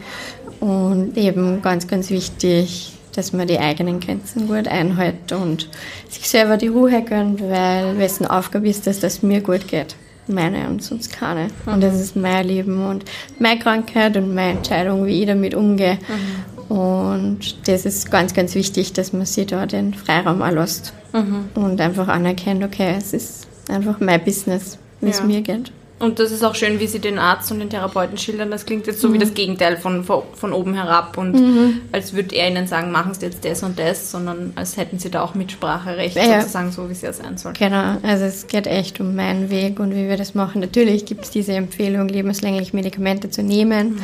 Und 0.60 1.18
eben 1.18 1.62
ganz, 1.64 1.88
ganz 1.88 2.12
wichtig, 2.12 2.94
dass 3.16 3.34
man 3.34 3.48
die 3.48 3.60
eigenen 3.60 4.00
Grenzen 4.00 4.48
gut 4.48 4.68
einhält 4.68 5.32
und 5.32 5.70
sich 6.08 6.30
selber 6.30 6.56
die 6.56 6.68
Ruhe 6.68 7.02
gönnt, 7.02 7.42
weil 7.42 7.98
wessen 7.98 8.28
Aufgabe 8.28 8.70
ist 8.70 8.88
es, 8.88 9.00
dass 9.00 9.16
es 9.16 9.24
mir 9.24 9.42
gut 9.42 9.68
geht. 9.68 9.96
Meine 10.32 10.68
und 10.68 10.82
sonst 10.84 11.12
keine. 11.12 11.50
Mhm. 11.66 11.74
Und 11.74 11.82
das 11.82 12.00
ist 12.00 12.16
mein 12.16 12.48
Leben 12.48 12.86
und 12.86 13.06
meine 13.40 13.60
Krankheit 13.60 14.18
und 14.18 14.34
meine 14.34 14.58
Entscheidung, 14.58 15.06
wie 15.06 15.22
ich 15.22 15.28
damit 15.28 15.54
umgehe. 15.54 15.98
Mhm. 16.08 16.76
Und 16.76 17.68
das 17.68 17.86
ist 17.86 18.10
ganz, 18.12 18.34
ganz 18.34 18.56
wichtig, 18.56 18.94
dass 18.94 19.12
man 19.12 19.26
sich 19.26 19.48
da 19.48 19.66
den 19.66 19.94
Freiraum 19.94 20.42
erlässt 20.42 20.94
mhm. 21.12 21.50
und 21.56 21.82
einfach 21.82 22.08
anerkennt, 22.08 22.64
okay, 22.64 22.96
es 22.98 23.14
ist 23.14 23.48
einfach 23.70 24.00
mein 24.00 24.24
Business, 24.24 24.78
wie 25.02 25.10
es 25.10 25.22
mir 25.22 25.42
geht. 25.42 25.72
Und 26.02 26.20
das 26.20 26.32
ist 26.32 26.44
auch 26.44 26.56
schön, 26.56 26.80
wie 26.80 26.88
Sie 26.88 27.00
den 27.00 27.20
Arzt 27.20 27.52
und 27.52 27.60
den 27.60 27.70
Therapeuten 27.70 28.18
schildern. 28.18 28.50
Das 28.50 28.66
klingt 28.66 28.88
jetzt 28.88 29.00
so 29.00 29.10
mhm. 29.10 29.14
wie 29.14 29.18
das 29.20 29.34
Gegenteil 29.34 29.78
von, 29.78 30.04
von 30.04 30.54
oben 30.54 30.74
herab 30.74 31.18
und 31.18 31.34
mhm. 31.34 31.82
als 31.92 32.14
würde 32.14 32.36
er 32.36 32.50
Ihnen 32.50 32.68
sagen, 32.68 32.92
machen 32.92 33.14
Sie 33.14 33.26
jetzt 33.26 33.46
das 33.46 33.64
und 33.64 33.78
das, 33.78 34.12
sondern 34.12 34.54
als 34.56 34.78
hätten 34.78 35.00
Sie 35.00 35.12
da 35.12 35.22
auch 35.22 35.36
Mitspracherecht, 35.36 36.16
ja. 36.16 36.42
sozusagen 36.42 36.72
so, 36.72 36.90
wie 36.90 36.94
es 36.94 37.02
ja 37.02 37.14
sein 37.14 37.38
soll. 37.38 37.54
Genau, 37.54 37.98
also 38.02 38.26
es 38.26 38.48
geht 38.48 38.68
echt 38.68 39.00
um 39.00 39.16
meinen 39.16 39.50
Weg 39.50 39.80
und 39.80 39.92
wie 39.92 40.10
wir 40.10 40.18
das 40.18 40.34
machen. 40.34 40.62
Natürlich 40.62 41.06
gibt 41.06 41.26
es 41.26 41.30
diese 41.30 41.54
Empfehlung, 41.54 42.08
lebenslänglich 42.08 42.74
Medikamente 42.74 43.30
zu 43.30 43.44
nehmen. 43.44 43.96
Mhm 43.96 44.02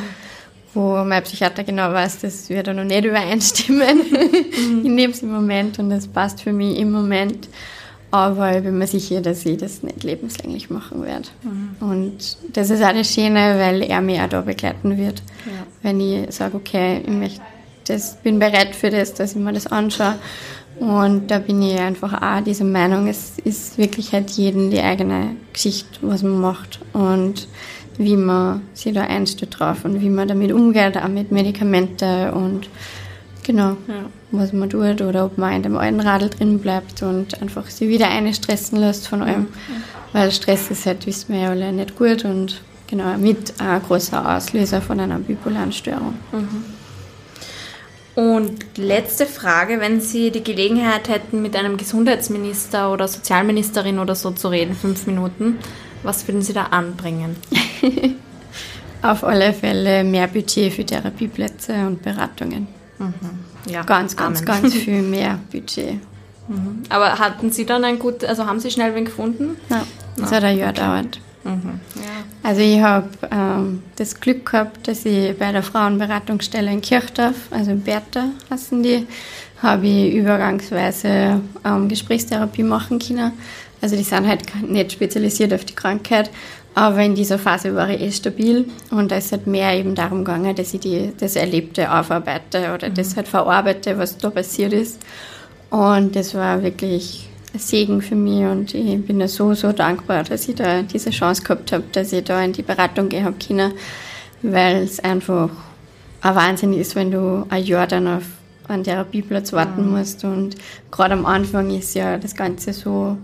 wo 0.78 1.04
mein 1.04 1.24
Psychiater 1.24 1.64
genau 1.64 1.92
weiß, 1.92 2.20
dass 2.20 2.50
wir 2.50 2.62
da 2.62 2.72
noch 2.72 2.84
nicht 2.84 3.04
übereinstimmen. 3.04 3.98
Mhm. 4.58 4.86
ich 4.86 4.92
nehme 4.92 5.14
es 5.14 5.22
im 5.22 5.32
Moment 5.32 5.78
und 5.78 5.90
das 5.92 6.08
passt 6.08 6.42
für 6.42 6.52
mich 6.52 6.78
im 6.80 6.92
Moment. 6.92 7.48
Aber 8.10 8.56
ich 8.56 8.64
bin 8.64 8.78
mir 8.78 8.88
sicher, 8.88 9.22
dass 9.22 9.46
ich 9.46 9.58
das 9.58 9.84
nicht 9.84 10.04
lebenslänglich 10.04 10.70
machen 10.70 11.04
werde. 11.04 11.28
Mhm. 11.44 11.76
Und 11.80 12.38
das 12.54 12.70
ist 12.70 12.82
auch 12.82 12.94
das 12.94 13.14
Schöne, 13.14 13.56
weil 13.60 13.84
er 13.84 14.02
mich 14.02 14.20
auch 14.22 14.30
da 14.30 14.42
begleiten 14.42 14.98
wird. 14.98 15.22
Ja. 15.46 15.52
Wenn 15.82 16.00
ich 16.00 16.34
sage, 16.34 16.56
okay, 16.56 17.02
ich 17.06 17.14
möchte 17.14 17.42
das, 17.86 18.18
bin 18.18 18.40
bereit 18.40 18.76
für 18.76 18.90
das, 18.90 19.14
dass 19.14 19.34
ich 19.34 19.38
mir 19.38 19.54
das 19.54 19.68
anschaue. 19.68 20.16
Und 20.80 21.32
da 21.32 21.40
bin 21.40 21.62
ich 21.62 21.80
einfach 21.80 22.22
auch 22.22 22.44
dieser 22.44 22.66
Meinung, 22.66 23.08
es 23.08 23.40
ist 23.40 23.78
wirklich 23.78 24.14
halt 24.14 24.30
jedem 24.32 24.70
die 24.70 24.80
eigene 24.80 25.36
Geschichte, 25.52 26.00
was 26.02 26.22
man 26.22 26.40
macht 26.40 26.80
und 26.94 27.48
wie 27.98 28.16
man 28.16 28.62
sich 28.74 28.94
da 28.94 29.02
einstellt 29.02 29.58
drauf 29.58 29.86
und 29.86 30.02
wie 30.02 30.10
man 30.10 30.28
damit 30.28 30.52
umgeht, 30.52 30.98
auch 30.98 31.08
mit 31.08 31.32
Medikamenten 31.32 32.30
und 32.30 32.70
genau. 33.48 33.78
Ja 33.88 34.06
was 34.32 34.54
man 34.54 34.70
tut 34.70 35.02
oder 35.02 35.26
ob 35.26 35.38
man 35.38 35.54
in 35.54 35.64
dem 35.64 35.78
alten 35.78 36.00
Radl 36.00 36.30
drin 36.30 36.60
bleibt 36.60 37.02
und 37.02 37.42
einfach 37.42 37.70
sich 37.70 37.88
wieder 37.88 38.10
eine 38.10 38.34
stressen 38.34 38.80
lässt 38.80 39.08
von 39.08 39.22
allem. 39.22 39.42
Mhm. 39.42 39.48
Weil 40.14 40.32
Stress 40.32 40.70
ist 40.70 40.86
halt, 40.86 41.06
wissen 41.06 41.34
wir 41.34 41.42
ja 41.42 41.50
alle, 41.50 41.72
nicht 41.72 41.96
gut 41.96 42.26
und 42.26 42.62
genau 42.88 43.18
mit 43.18 43.54
ein 43.60 43.82
großer 43.82 44.36
Auslöser 44.36 44.82
von 44.82 45.00
einer 45.00 45.20
bipolaren 45.20 45.72
Störung. 45.72 46.16
Mhm. 46.32 46.66
Und 48.16 48.78
letzte 48.78 49.28
Frage, 49.28 49.80
wenn 49.80 50.02
Sie 50.02 50.32
die 50.32 50.44
Gelegenheit 50.44 51.08
hätten, 51.08 51.42
mit 51.42 51.56
einem 51.56 51.78
Gesundheitsminister 51.78 52.92
oder 52.92 53.08
Sozialministerin 53.08 54.00
oder 54.00 54.16
so 54.16 54.32
zu 54.32 54.48
reden, 54.48 54.76
fünf 54.76 55.06
Minuten, 55.06 55.60
was 56.02 56.28
würden 56.28 56.42
Sie 56.42 56.54
da 56.54 56.64
anbringen? 56.64 57.36
Auf 59.04 59.24
alle 59.24 59.54
Fälle 59.54 60.04
mehr 60.04 60.28
Budget 60.28 60.74
für 60.74 60.84
Therapieplätze 60.84 61.74
und 61.86 62.02
Beratungen. 62.02 62.77
Mhm. 63.00 63.72
Ja, 63.72 63.84
ganz, 63.84 64.16
ganz, 64.16 64.42
Amen. 64.42 64.62
ganz 64.62 64.74
viel 64.74 65.02
mehr 65.02 65.40
Budget. 65.52 66.00
Mhm. 66.48 66.84
Aber 66.90 67.20
hatten 67.20 67.52
Sie 67.52 67.66
dann 67.66 67.84
ein 67.84 68.00
gut, 68.00 68.24
also 68.24 68.46
haben 68.46 68.60
Sie 68.60 68.72
schnell 68.72 68.96
wen 68.96 69.06
gefunden? 69.06 69.58
Ja, 69.70 69.84
das 70.16 70.32
hat 70.32 70.44
ein 70.44 70.58
Jahr 70.58 70.74
gedauert. 70.74 71.20
Mhm. 71.44 71.80
Ja. 71.96 72.02
Also 72.44 72.62
ich 72.62 72.82
habe 72.82 73.10
ähm, 73.32 73.84
das 73.96 74.20
Glück 74.20 74.50
gehabt, 74.52 74.88
dass 74.88 75.06
ich 75.06 75.38
bei 75.38 75.52
der 75.52 75.64
Frauenberatungsstelle 75.64 76.72
in 76.72 76.82
Kirchdorf, 76.82 77.36
also 77.52 77.72
in 77.72 77.82
Bertha 77.82 78.26
heißen 78.50 78.84
die, 78.84 79.08
habe 79.62 79.88
ich 79.88 80.14
übergangsweise 80.14 81.42
ähm, 81.66 81.88
Gesprächstherapie 81.88 82.64
machen 82.64 83.00
können. 83.00 83.34
Also 83.82 83.96
die 83.96 84.04
sind 84.04 84.28
halt 84.28 84.44
nicht 84.68 84.92
spezialisiert 84.92 85.54
auf 85.54 85.64
die 85.64 85.76
Krankheit, 85.76 86.30
aber 86.78 87.00
in 87.00 87.16
dieser 87.16 87.40
Phase 87.40 87.74
war 87.74 87.90
ich 87.90 88.00
eh 88.00 88.12
stabil 88.12 88.66
und 88.92 89.12
es 89.12 89.32
hat 89.32 89.48
mehr 89.48 89.74
eben 89.74 89.96
darum 89.96 90.24
gegangen, 90.24 90.56
dass 90.56 90.76
ich 90.76 90.80
die, 90.82 91.12
das 91.20 91.36
Erlebte 91.36 91.92
aufarbeite 91.92 92.72
oder 92.72 92.90
mhm. 92.90 92.94
das 92.94 93.16
halt 93.16 93.28
verarbeite, 93.28 93.98
was 93.98 94.16
da 94.20 94.30
passiert 94.30 94.74
ist. 94.74 95.02
Und 95.72 96.16
das 96.16 96.36
war 96.36 96.62
wirklich 96.62 97.28
ein 97.52 97.60
Segen 97.60 98.04
für 98.04 98.14
mich 98.14 98.44
und 98.44 98.76
ich 98.76 99.04
bin 99.04 99.18
da 99.18 99.28
so, 99.28 99.56
so 99.56 99.72
dankbar, 99.72 100.24
dass 100.24 100.48
ich 100.48 100.54
da 100.54 100.84
diese 100.84 101.10
Chance 101.10 101.42
gehabt 101.42 101.72
habe, 101.72 101.84
dass 101.94 102.14
ich 102.14 102.24
da 102.24 102.44
in 102.44 102.54
die 102.54 102.62
Beratung 102.62 103.10
gehen 103.10 103.26
habe 103.26 103.38
können, 103.40 103.74
weil 104.44 104.84
es 104.84 105.00
einfach 105.00 105.50
ein 106.22 106.36
Wahnsinn 106.36 106.74
ist, 106.74 106.96
wenn 106.96 107.10
du 107.10 107.48
ein 107.50 107.64
Jahr 107.64 107.88
dann 107.88 108.08
auf 108.08 108.24
einen 108.68 108.84
Therapieplatz 108.84 109.52
warten 109.52 109.88
mhm. 109.88 109.98
musst 109.98 110.24
und 110.24 110.56
gerade 110.92 111.16
am 111.16 111.26
Anfang 111.26 111.72
ist 111.72 111.96
ja 111.96 112.20
das 112.20 112.36
Ganze 112.36 112.72
so 112.72 113.18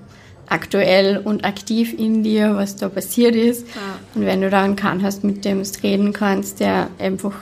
aktuell 0.48 1.18
und 1.18 1.46
aktiv 1.46 1.94
in 1.98 2.24
dir, 2.24 2.56
was 2.56 2.76
da 2.76 2.90
passiert 2.90 3.36
ist. 3.36 3.68
Ja. 3.68 4.00
Und 4.16 4.26
wenn 4.26 4.42
du 4.42 4.50
dann 4.50 4.76
keinen 4.76 5.04
hast, 5.04 5.24
mit 5.24 5.46
dem 5.46 5.64
du 5.64 5.70
reden 5.82 6.14
kannst, 6.14 6.60
der 6.60 6.90
einfach 7.00 7.34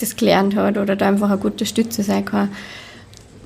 das 0.00 0.16
gelernt 0.16 0.56
hat 0.56 0.78
oder 0.78 0.96
da 0.96 1.08
einfach 1.08 1.30
eine 1.30 1.38
gute 1.38 1.66
Stütze 1.66 2.02
sein 2.02 2.24
kann. 2.24 2.50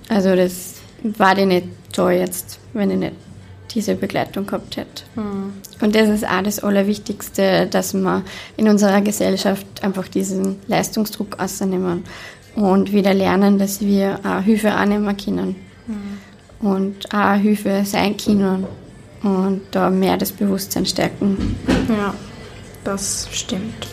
Also 0.08 0.36
das 0.36 0.74
war 1.02 1.34
dir 1.34 1.46
nicht 1.46 1.66
toll 1.92 2.12
jetzt, 2.12 2.58
wenn 2.72 2.90
ich 2.90 2.98
nicht 2.98 3.12
diese 3.74 3.96
Begleitung 3.96 4.46
gehabt 4.46 4.76
hätte. 4.76 5.02
Mhm. 5.16 5.54
Und 5.80 5.94
das 5.96 6.08
ist 6.08 6.24
auch 6.24 6.42
das 6.42 6.60
Allerwichtigste, 6.62 7.66
dass 7.66 7.92
wir 7.94 8.22
in 8.56 8.68
unserer 8.68 9.00
Gesellschaft 9.00 9.66
einfach 9.82 10.06
diesen 10.06 10.56
Leistungsdruck 10.68 11.40
ausnehmen 11.40 12.04
und 12.54 12.92
wieder 12.92 13.14
lernen, 13.14 13.58
dass 13.58 13.80
wir 13.80 14.20
auch 14.22 14.42
Hilfe 14.42 14.72
annehmen 14.72 15.16
können. 15.16 15.56
Mhm 15.88 16.23
und 16.64 17.12
auch 17.12 17.34
Hilfe 17.34 17.82
sein 17.84 18.16
können 18.16 18.66
und 19.22 19.62
da 19.70 19.90
mehr 19.90 20.16
das 20.16 20.32
Bewusstsein 20.32 20.86
stärken. 20.86 21.56
Ja, 21.88 22.14
das 22.84 23.28
stimmt. 23.32 23.86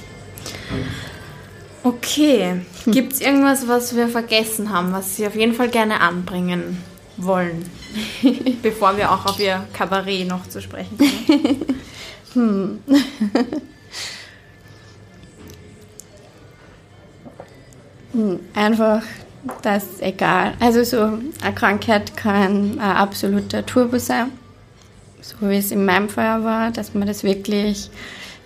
Okay, 1.83 2.61
hm. 2.83 2.93
gibt 2.93 3.13
es 3.13 3.21
irgendwas, 3.21 3.67
was 3.67 3.95
wir 3.95 4.07
vergessen 4.07 4.71
haben, 4.71 4.93
was 4.93 5.15
Sie 5.15 5.25
auf 5.25 5.35
jeden 5.35 5.53
Fall 5.53 5.69
gerne 5.69 5.99
anbringen 6.01 6.77
wollen, 7.17 7.65
bevor 8.61 8.97
wir 8.97 9.11
auch 9.11 9.25
auf 9.25 9.39
Ihr 9.39 9.65
Kabarett 9.73 10.27
noch 10.27 10.47
zu 10.47 10.61
sprechen 10.61 10.97
kommen? 10.97 11.63
hm. 12.33 12.79
hm. 18.13 18.39
Einfach 19.43 19.61
dass 19.61 20.01
egal, 20.01 20.53
also 20.59 20.83
so 20.83 21.01
eine 21.41 21.55
Krankheit 21.55 22.15
kann 22.15 22.73
ein 22.73 22.79
absoluter 22.79 23.65
Turbo 23.65 23.97
sein, 23.97 24.31
so 25.21 25.35
wie 25.41 25.57
es 25.57 25.71
in 25.71 25.85
meinem 25.85 26.09
Fall 26.09 26.43
war, 26.43 26.71
dass 26.71 26.93
man 26.93 27.07
das 27.07 27.23
wirklich 27.23 27.89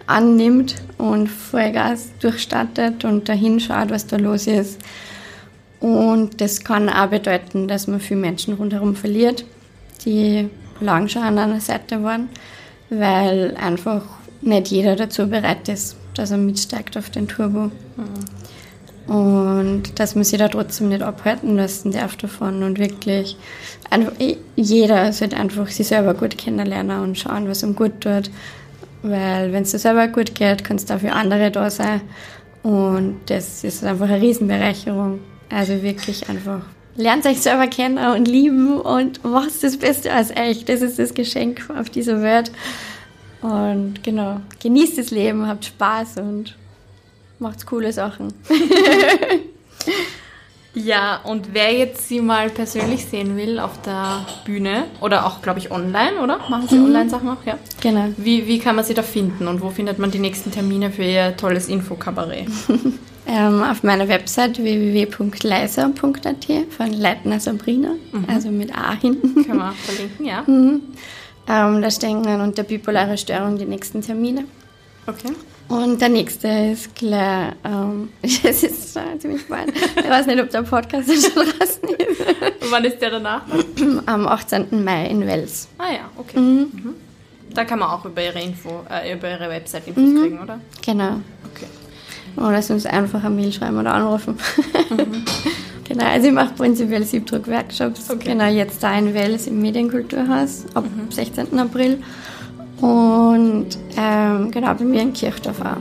annimmt 0.07 0.75
und 0.97 1.27
Vollgas 1.27 2.09
durchstartet 2.19 3.05
und 3.05 3.27
dahin 3.27 3.59
schaut, 3.59 3.89
was 3.89 4.07
da 4.07 4.17
los 4.17 4.47
ist. 4.47 4.79
Und 5.79 6.41
das 6.41 6.63
kann 6.63 6.89
auch 6.89 7.07
bedeuten, 7.07 7.67
dass 7.67 7.87
man 7.87 7.99
viele 7.99 8.19
Menschen 8.19 8.53
rundherum 8.53 8.95
verliert, 8.95 9.45
die 10.05 10.49
lang 10.79 11.07
schon 11.07 11.23
an 11.23 11.37
einer 11.37 11.59
Seite 11.59 12.03
waren, 12.03 12.29
weil 12.89 13.55
einfach 13.57 14.03
nicht 14.41 14.67
jeder 14.67 14.95
dazu 14.95 15.27
bereit 15.27 15.67
ist, 15.69 15.95
dass 16.13 16.31
er 16.31 16.37
mitsteigt 16.37 16.97
auf 16.97 17.09
den 17.09 17.27
Turbo. 17.27 17.71
Mhm. 17.97 18.44
Und 19.07 19.99
dass 19.99 20.15
man 20.15 20.23
sich 20.23 20.39
da 20.39 20.47
trotzdem 20.47 20.89
nicht 20.89 21.03
abhalten 21.03 21.55
lassen 21.55 21.91
darf 21.91 22.15
davon 22.15 22.63
und 22.63 22.79
wirklich 22.79 23.37
einfach, 23.89 24.13
jeder 24.55 25.13
sollte 25.13 25.37
einfach 25.37 25.67
sich 25.67 25.87
selber 25.87 26.15
gut 26.15 26.37
kennenlernen 26.37 27.01
und 27.01 27.19
schauen, 27.19 27.47
was 27.47 27.61
ihm 27.61 27.75
gut 27.75 28.01
tut. 28.01 28.31
Weil 29.03 29.53
wenn 29.53 29.63
es 29.63 29.71
dir 29.71 29.79
selber 29.79 30.07
gut 30.07 30.33
geht, 30.33 30.63
kann 30.63 30.77
es 30.77 30.85
dafür 30.85 31.13
andere 31.13 31.51
da 31.51 31.69
sein. 31.69 32.01
Und 32.63 33.17
das 33.27 33.63
ist 33.63 33.83
einfach 33.83 34.09
eine 34.09 34.21
Riesenbereicherung. 34.21 35.19
Also 35.51 35.83
wirklich 35.83 36.27
einfach 36.27 36.61
lernt 36.95 37.25
euch 37.25 37.41
selber 37.41 37.67
kennen 37.67 37.97
und 37.97 38.27
lieben 38.27 38.79
und 38.79 39.23
macht 39.23 39.63
das 39.63 39.77
Beste 39.77 40.15
aus 40.15 40.31
euch. 40.31 40.65
Das 40.65 40.81
ist 40.81 40.97
das 40.97 41.13
Geschenk 41.13 41.69
auf 41.77 41.89
dieser 41.89 42.21
Welt. 42.21 42.51
Und 43.41 44.03
genau, 44.03 44.41
genießt 44.61 44.97
das 44.97 45.11
Leben, 45.11 45.47
habt 45.47 45.65
Spaß 45.65 46.17
und 46.17 46.55
macht 47.39 47.65
coole 47.65 47.91
Sachen. 47.91 48.33
ja, 50.73 51.19
und 51.23 51.53
wer 51.53 51.73
jetzt 51.73 52.07
sie 52.07 52.21
mal 52.21 52.49
persönlich 52.49 53.05
sehen 53.05 53.37
will 53.37 53.59
auf 53.59 53.81
der 53.81 54.25
Bühne 54.45 54.85
oder 55.01 55.25
auch, 55.25 55.41
glaube 55.41 55.59
ich, 55.59 55.71
online, 55.71 56.19
oder? 56.21 56.39
Machen 56.49 56.67
sie 56.67 56.75
mhm. 56.75 56.85
Online-Sachen 56.85 57.29
auch, 57.29 57.45
ja? 57.45 57.57
Genau. 57.81 58.07
Wie, 58.17 58.47
wie 58.47 58.59
kann 58.59 58.75
man 58.75 58.85
sie 58.85 58.93
da 58.93 59.03
finden 59.03 59.47
und 59.47 59.61
wo 59.61 59.69
findet 59.69 59.99
man 59.99 60.11
die 60.11 60.19
nächsten 60.19 60.51
Termine 60.51 60.91
für 60.91 61.03
ihr 61.03 61.35
tolles 61.37 61.67
Infokabarett? 61.67 62.47
ähm, 63.27 63.63
auf 63.63 63.83
meiner 63.83 64.07
Website 64.07 64.61
www.leiser.at 64.61 66.47
von 66.69 66.93
Leitner 66.93 67.39
Sabrina, 67.39 67.91
mhm. 68.11 68.25
also 68.27 68.49
mit 68.49 68.75
A 68.75 68.93
hinten. 68.93 69.45
Können 69.45 69.59
wir 69.59 69.73
verlinken, 69.73 70.25
ja. 70.25 70.43
Mhm. 70.45 70.81
Ähm, 71.47 71.81
da 71.81 71.91
stehen 71.91 72.23
dann 72.23 72.41
unter 72.41 72.63
bipolare 72.63 73.17
Störung 73.17 73.57
die 73.57 73.65
nächsten 73.65 74.01
Termine. 74.01 74.45
Okay. 75.07 75.33
Und 75.67 75.99
der 75.99 76.09
nächste 76.09 76.47
ist 76.47 76.95
Claire. 76.95 77.53
Ähm, 77.63 78.09
das 78.21 78.63
ist 78.63 78.95
äh, 78.95 79.17
ziemlich 79.19 79.41
spannend. 79.41 79.73
Ich 79.95 80.09
weiß 80.09 80.25
nicht, 80.27 80.39
ob 80.39 80.49
der 80.49 80.61
Podcast 80.63 81.09
schon 81.33 81.45
draußen 81.45 81.89
ist. 81.89 82.71
Wann 82.71 82.85
ist 82.85 82.99
der 82.99 83.11
danach? 83.11 83.41
Am 84.05 84.27
18. 84.27 84.83
Mai 84.83 85.07
in 85.07 85.25
Wels. 85.25 85.67
Ah 85.77 85.91
ja, 85.91 86.09
okay. 86.17 86.39
Mhm. 86.39 86.95
Da 87.53 87.65
kann 87.65 87.79
man 87.79 87.89
auch 87.89 88.05
über 88.05 88.23
ihre 88.23 88.41
Info, 88.41 88.83
äh, 88.89 89.13
über 89.13 89.29
ihre 89.29 89.49
Website 89.49 89.87
Infos 89.87 90.03
mhm. 90.03 90.21
kriegen, 90.21 90.39
oder? 90.39 90.59
Genau. 90.85 91.21
Okay. 91.53 91.67
Oder 92.37 92.61
sonst 92.61 92.85
einfach 92.85 93.23
eine 93.23 93.33
Mail 93.33 93.53
schreiben 93.53 93.79
oder 93.79 93.93
anrufen. 93.93 94.37
Mhm. 94.89 95.23
genau, 95.87 96.05
also 96.05 96.27
ich 96.27 96.33
mache 96.33 96.53
prinzipiell 96.53 97.03
Siebdruck-Workshops. 97.03 98.09
Okay. 98.09 98.29
Genau, 98.31 98.47
jetzt 98.47 98.83
da 98.83 98.97
in 98.97 99.13
Wels 99.13 99.47
im 99.47 99.61
Medienkulturhaus 99.61 100.65
ab 100.73 100.83
mhm. 100.83 101.11
16. 101.11 101.57
April. 101.57 102.03
Und 102.81 103.67
ähm, 103.97 104.51
genau, 104.51 104.73
bei 104.73 104.83
mir 104.83 105.01
in 105.01 105.13
Kirchdorf 105.13 105.61
auch. 105.61 105.77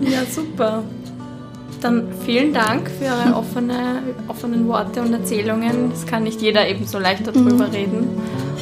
Ja, 0.00 0.24
super. 0.30 0.82
Dann 1.80 2.08
vielen 2.24 2.52
Dank 2.52 2.90
für 2.90 3.06
eure 3.06 3.36
offene, 3.38 4.02
offenen 4.28 4.68
Worte 4.68 5.00
und 5.02 5.12
Erzählungen. 5.12 5.92
Es 5.92 6.06
kann 6.06 6.24
nicht 6.24 6.40
jeder 6.42 6.68
eben 6.68 6.86
so 6.86 6.98
leicht 6.98 7.26
darüber 7.26 7.66
mhm. 7.66 7.72
reden. 7.72 8.08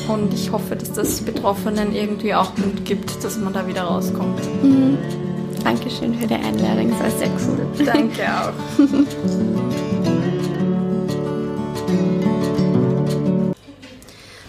Und 0.09 0.35
ich 0.35 0.53
hoffe, 0.53 0.77
dass 0.77 0.93
das 0.93 1.23
Betroffenen 1.23 1.95
irgendwie 1.95 2.35
auch 2.35 2.57
Mut 2.57 2.85
gibt, 2.85 3.25
dass 3.25 3.39
man 3.39 3.53
da 3.53 3.67
wieder 3.67 3.83
rauskommt. 3.83 4.41
Mhm. 4.63 4.99
Dankeschön 5.65 6.15
für 6.15 6.27
die 6.27 6.35
Einladung, 6.35 6.91
das 6.91 7.01
war 7.01 7.11
sehr 7.11 7.29
cool. 7.29 7.67
Danke 7.87 8.23
auch. 8.29 8.53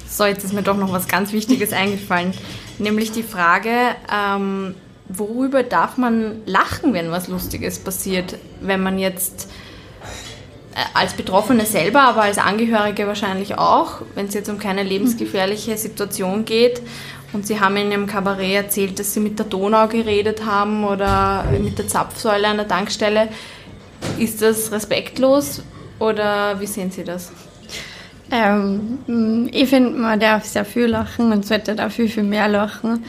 so, 0.09 0.25
jetzt 0.25 0.43
ist 0.43 0.51
mir 0.53 0.61
doch 0.61 0.75
noch 0.75 0.91
was 0.91 1.07
ganz 1.07 1.31
Wichtiges 1.31 1.71
eingefallen, 1.71 2.33
nämlich 2.79 3.11
die 3.11 3.23
Frage, 3.23 3.71
ähm, 4.13 4.75
worüber 5.07 5.63
darf 5.63 5.97
man 5.97 6.41
lachen, 6.45 6.93
wenn 6.93 7.11
was 7.11 7.27
Lustiges 7.27 7.79
passiert, 7.79 8.37
wenn 8.61 8.81
man 8.81 8.97
jetzt 8.99 9.49
äh, 10.73 10.79
als 10.93 11.13
Betroffene 11.13 11.65
selber, 11.65 12.01
aber 12.01 12.23
als 12.23 12.37
Angehörige 12.37 13.07
wahrscheinlich 13.07 13.57
auch, 13.57 14.01
wenn 14.15 14.27
es 14.27 14.33
jetzt 14.33 14.49
um 14.49 14.57
keine 14.57 14.83
lebensgefährliche 14.83 15.77
Situation 15.77 16.45
geht 16.45 16.81
und 17.33 17.45
Sie 17.45 17.59
haben 17.59 17.75
in 17.75 17.91
Ihrem 17.91 18.07
Kabarett 18.07 18.65
erzählt, 18.65 18.97
dass 18.97 19.13
Sie 19.13 19.19
mit 19.19 19.37
der 19.37 19.45
Donau 19.45 19.87
geredet 19.87 20.45
haben 20.45 20.85
oder 20.85 21.43
mit 21.61 21.77
der 21.77 21.87
Zapfsäule 21.87 22.47
an 22.47 22.57
der 22.57 22.67
Tankstelle. 22.67 23.27
Ist 24.17 24.41
das 24.41 24.71
respektlos 24.71 25.61
oder 25.99 26.59
wie 26.59 26.65
sehen 26.65 26.91
Sie 26.91 27.03
das? 27.03 27.31
Ähm, 28.31 29.49
ich 29.51 29.69
finde, 29.69 29.91
man 29.91 30.19
darf 30.19 30.45
sehr 30.45 30.65
viel 30.65 30.87
lachen 30.87 31.31
und 31.31 31.45
sollte 31.45 31.75
da 31.75 31.89
viel, 31.89 32.07
viel 32.07 32.23
mehr 32.23 32.47
lachen. 32.47 33.03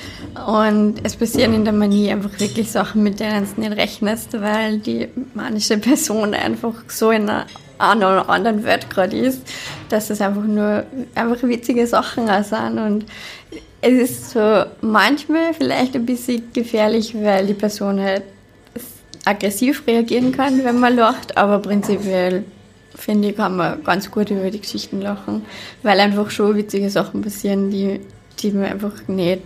Und 0.47 0.97
es 1.03 1.17
passieren 1.17 1.55
in 1.55 1.65
der 1.65 1.73
Manie 1.73 2.11
einfach 2.11 2.39
wirklich 2.39 2.71
Sachen, 2.71 3.03
mit 3.03 3.21
denen 3.21 3.47
du 3.55 3.61
nicht 3.61 3.77
rechnest, 3.77 4.41
weil 4.41 4.79
die 4.79 5.09
manische 5.35 5.79
Person 5.79 6.35
einfach 6.35 6.75
so 6.89 7.11
in 7.11 7.29
einer 7.31 7.47
anderen 7.79 8.65
Welt 8.65 8.89
gerade 8.91 9.17
ist, 9.17 9.43
dass 9.89 10.11
es 10.11 10.21
einfach 10.21 10.45
nur 10.45 10.85
einfach 11.15 11.43
witzige 11.43 11.87
Sachen 11.87 12.29
auch 12.29 12.45
sind. 12.45 12.79
Und 12.79 13.07
es 13.81 13.93
ist 13.93 14.31
so 14.31 14.65
manchmal 14.81 15.55
vielleicht 15.55 15.95
ein 15.95 16.07
bisschen 16.07 16.53
gefährlich, 16.53 17.15
weil 17.15 17.47
die 17.47 17.55
Person 17.55 18.01
halt 18.01 18.23
aggressiv 19.25 19.87
reagieren 19.87 20.33
kann, 20.33 20.65
wenn 20.65 20.79
man 20.79 20.95
lacht, 20.95 21.37
aber 21.37 21.59
prinzipiell 21.59 22.45
finde 22.97 23.29
ich, 23.29 23.37
kann 23.37 23.57
man 23.57 23.85
ganz 23.85 24.11
gut 24.11 24.31
über 24.31 24.51
die 24.51 24.61
Geschichten 24.61 25.01
lachen, 25.01 25.45
weil 25.83 26.01
einfach 26.01 26.31
schon 26.31 26.57
witzige 26.57 26.91
Sachen 26.91 27.23
passieren, 27.23 27.71
die, 27.71 28.01
die 28.41 28.51
mir 28.51 28.69
einfach 28.69 29.07
nicht 29.07 29.43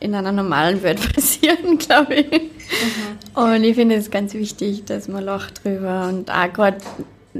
in 0.00 0.14
einer 0.14 0.32
normalen 0.32 0.82
Welt 0.82 1.00
passieren, 1.14 1.78
glaube 1.78 2.14
ich. 2.14 2.30
Mhm. 2.32 3.42
Und 3.42 3.64
ich 3.64 3.74
finde 3.74 3.96
es 3.96 4.10
ganz 4.10 4.34
wichtig, 4.34 4.84
dass 4.84 5.08
man 5.08 5.24
lacht 5.24 5.64
drüber 5.64 6.08
und 6.08 6.30
auch 6.30 6.52
gerade 6.52 6.78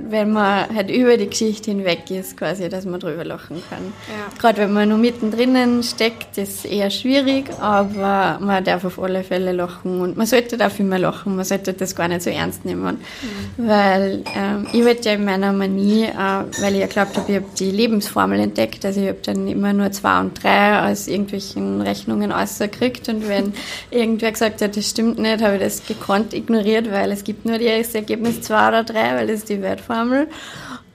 wenn 0.09 0.33
man 0.33 0.75
halt 0.75 0.91
über 0.91 1.17
die 1.17 1.29
Geschichte 1.29 1.71
hinweg 1.71 2.11
ist, 2.11 2.37
quasi, 2.37 2.69
dass 2.69 2.85
man 2.85 3.01
drüber 3.01 3.25
lachen 3.25 3.63
kann. 3.69 3.93
Ja. 4.09 4.39
Gerade 4.39 4.59
wenn 4.63 4.73
man 4.73 4.89
nur 4.89 4.99
mittendrin 4.99 5.83
steckt, 5.83 6.39
ist 6.39 6.65
es 6.65 6.65
eher 6.65 6.91
schwierig, 6.91 7.47
aber 7.61 8.39
man 8.41 8.65
darf 8.65 8.85
auf 8.85 8.99
alle 8.99 9.23
Fälle 9.25 9.53
lachen 9.53 10.01
und 10.01 10.17
man 10.17 10.27
sollte 10.27 10.57
dafür 10.57 10.85
mehr 10.85 10.99
lachen, 10.99 11.37
man 11.37 11.45
sollte 11.45 11.73
das 11.73 11.95
gar 11.95 12.09
nicht 12.09 12.23
so 12.23 12.31
ernst 12.31 12.65
nehmen. 12.65 12.99
Mhm. 12.99 13.69
Weil 13.69 14.25
ähm, 14.37 14.67
ich 14.73 14.85
wollte 14.85 15.09
ja 15.09 15.15
in 15.15 15.25
meiner 15.25 15.53
Manie, 15.53 16.05
äh, 16.05 16.63
weil 16.63 16.75
ich 16.75 16.81
ja 16.81 16.87
glaubt 16.87 17.17
habe, 17.17 17.31
ich 17.31 17.37
habe 17.37 17.47
die 17.59 17.71
Lebensformel 17.71 18.41
entdeckt, 18.41 18.85
also 18.85 19.01
ich 19.01 19.09
habe 19.09 19.19
dann 19.25 19.49
immer 19.49 19.73
nur 19.73 19.91
zwei 19.93 20.21
und 20.21 20.43
drei 20.43 20.91
aus 20.91 21.09
irgendwelchen 21.09 21.81
Rechnungen 21.83 22.33
rausgekriegt 22.33 23.09
und 23.09 23.29
wenn 23.29 23.53
irgendwer 23.91 24.33
gesagt 24.33 24.63
hat, 24.63 24.77
das 24.77 24.89
stimmt 24.89 25.19
nicht, 25.19 25.43
habe 25.43 25.57
ich 25.57 25.63
das 25.63 25.87
gekonnt 25.87 26.35
ignoriert, 26.35 26.91
weil 26.91 27.13
es 27.13 27.25
gibt 27.25 27.45
nur 27.45 27.59
das 27.59 27.95
Ergebnis 27.95 28.43
zwei 28.43 28.69
oder 28.69 28.85
drei, 28.85 29.15
weil 29.17 29.27
das 29.27 29.45
die 29.45 29.61
Wert 29.63 29.81
Formel. 29.89 30.29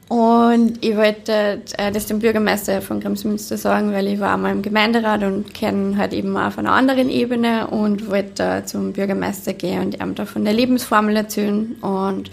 Und 0.07 0.83
ich 0.83 0.95
wollte 0.95 1.61
äh, 1.77 1.91
das 1.91 2.05
dem 2.05 2.19
Bürgermeister 2.19 2.81
von 2.81 2.99
Grimsmünster 2.99 3.57
sagen, 3.57 3.91
weil 3.93 4.07
ich 4.07 4.19
war 4.19 4.35
einmal 4.35 4.51
im 4.51 4.61
Gemeinderat 4.61 5.23
und 5.23 5.53
kenne 5.53 5.97
halt 5.97 6.13
eben 6.13 6.37
auf 6.37 6.59
einer 6.59 6.71
anderen 6.71 7.09
Ebene 7.09 7.67
und 7.67 8.09
wollte 8.11 8.63
zum 8.65 8.93
Bürgermeister 8.93 9.53
gehen 9.53 9.81
und 9.81 9.99
ihm 9.99 10.13
da 10.13 10.25
von 10.25 10.45
der 10.45 10.53
Lebensformel 10.53 11.15
erzählen. 11.15 11.75
Und 11.81 12.29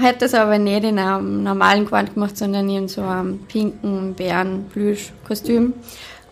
hätte 0.00 0.20
das 0.20 0.34
aber 0.34 0.58
nicht 0.58 0.84
in 0.84 0.98
einem 0.98 1.42
normalen 1.42 1.86
Gewand 1.86 2.14
gemacht, 2.14 2.38
sondern 2.38 2.68
in 2.70 2.86
so 2.86 3.02
einem 3.02 3.40
pinken 3.48 4.14
Bären-Plüsch-Kostüm. 4.14 5.72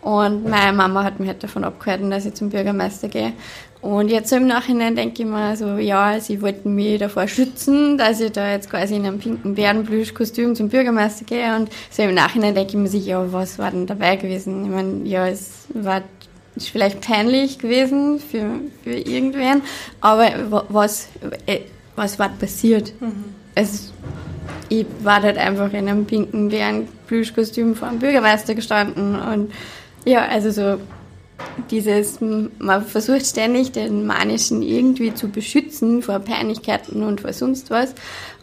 Und 0.01 0.47
meine 0.47 0.71
Mama 0.71 1.03
hat 1.03 1.19
mich 1.19 1.27
halt 1.27 1.43
davon 1.43 1.65
abgehalten, 1.65 2.09
dass 2.09 2.25
ich 2.25 2.33
zum 2.33 2.49
Bürgermeister 2.49 3.09
gehe. 3.09 3.33
Und 3.81 4.09
jetzt 4.09 4.31
im 4.33 4.47
Nachhinein 4.47 4.95
denke 4.95 5.23
ich 5.23 5.27
mir 5.27 5.55
so, 5.55 5.77
ja, 5.77 6.19
sie 6.19 6.41
wollten 6.41 6.73
mich 6.73 6.99
davor 6.99 7.27
schützen, 7.27 7.97
dass 7.97 8.19
ich 8.19 8.31
da 8.31 8.51
jetzt 8.51 8.69
quasi 8.69 8.95
in 8.95 9.05
einem 9.05 9.19
pinken 9.19 9.55
Bärenplüschkostüm 9.55 10.55
zum 10.55 10.69
Bürgermeister 10.69 11.25
gehe. 11.25 11.55
Und 11.55 11.69
so 11.91 12.03
im 12.03 12.15
Nachhinein 12.15 12.55
denke 12.55 12.71
ich 12.71 12.77
mir 12.77 12.87
sich, 12.87 13.05
ja, 13.05 13.31
was 13.31 13.59
war 13.59 13.71
denn 13.71 13.85
dabei 13.85 14.15
gewesen? 14.15 14.65
Ich 14.65 14.71
meine, 14.71 15.03
ja, 15.05 15.27
es 15.27 15.67
war 15.73 16.01
ist 16.57 16.69
vielleicht 16.69 17.01
peinlich 17.01 17.59
gewesen 17.59 18.19
für, 18.19 18.49
für 18.83 18.95
irgendwen, 18.95 19.61
aber 20.01 20.31
was, 20.69 21.07
äh, 21.45 21.59
was 21.95 22.19
war 22.19 22.29
passiert? 22.29 22.93
Mhm. 22.99 23.25
Es, 23.55 23.93
ich 24.69 24.85
war 25.03 25.21
halt 25.21 25.37
einfach 25.37 25.71
in 25.73 25.87
einem 25.87 26.05
pinken 26.05 26.49
Bärenplüschkostüm 26.49 27.75
vor 27.75 27.89
dem 27.89 27.99
Bürgermeister 27.99 28.55
gestanden 28.55 29.15
und 29.19 29.51
ja, 30.03 30.25
also 30.25 30.51
so 30.51 30.79
dieses, 31.69 32.19
man 32.19 32.85
versucht 32.85 33.25
ständig 33.25 33.71
den 33.71 34.05
Manischen 34.05 34.61
irgendwie 34.61 35.13
zu 35.13 35.29
beschützen 35.29 36.01
vor 36.01 36.19
Peinlichkeiten 36.19 37.03
und 37.03 37.21
vor 37.21 37.33
sonst 37.33 37.69
was. 37.69 37.93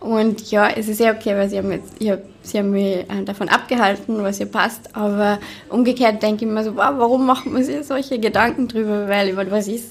Und 0.00 0.50
ja, 0.50 0.68
es 0.68 0.88
ist 0.88 0.98
sehr 0.98 1.14
okay, 1.14 1.34
weil 1.34 1.48
sie 1.48 1.58
haben, 1.58 1.72
jetzt, 1.72 1.92
ich 1.98 2.10
hab, 2.10 2.20
sie 2.42 2.58
haben 2.58 2.70
mich 2.70 2.96
äh, 2.96 3.24
davon 3.24 3.48
abgehalten, 3.48 4.22
was 4.22 4.40
ihr 4.40 4.46
passt. 4.46 4.94
Aber 4.94 5.38
umgekehrt 5.68 6.22
denke 6.22 6.44
ich 6.44 6.50
mir 6.50 6.64
so, 6.64 6.76
wow, 6.76 6.92
warum 6.96 7.26
macht 7.26 7.46
man 7.46 7.64
sich 7.64 7.84
solche 7.84 8.18
Gedanken 8.18 8.68
drüber? 8.68 9.08
Weil, 9.08 9.36
was 9.50 9.68
ist, 9.68 9.88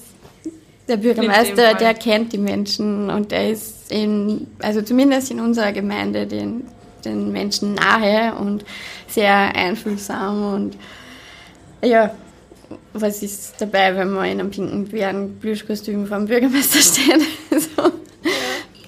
der 0.88 0.98
Bürgermeister, 0.98 1.74
der 1.74 1.94
kennt 1.94 2.32
die 2.32 2.38
Menschen 2.38 3.08
und 3.08 3.32
der 3.32 3.50
ist 3.50 3.90
in, 3.90 4.46
also 4.60 4.82
zumindest 4.82 5.30
in 5.30 5.40
unserer 5.40 5.72
Gemeinde 5.72 6.26
den, 6.26 6.64
den 7.04 7.32
Menschen 7.32 7.74
nahe 7.74 8.34
und 8.34 8.64
sehr 9.08 9.34
einfühlsam 9.34 10.54
und 10.54 10.76
ja, 11.82 12.14
was 12.92 13.22
ist 13.22 13.54
dabei, 13.58 13.96
wenn 13.96 14.10
man 14.10 14.26
in 14.26 14.40
einem 14.40 14.50
pinken 14.50 14.86
Bärenplüschkostüm 14.86 16.06
vor 16.06 16.18
dem 16.18 16.26
Bürgermeister 16.26 16.78
steht. 16.78 17.22
so. 17.50 17.90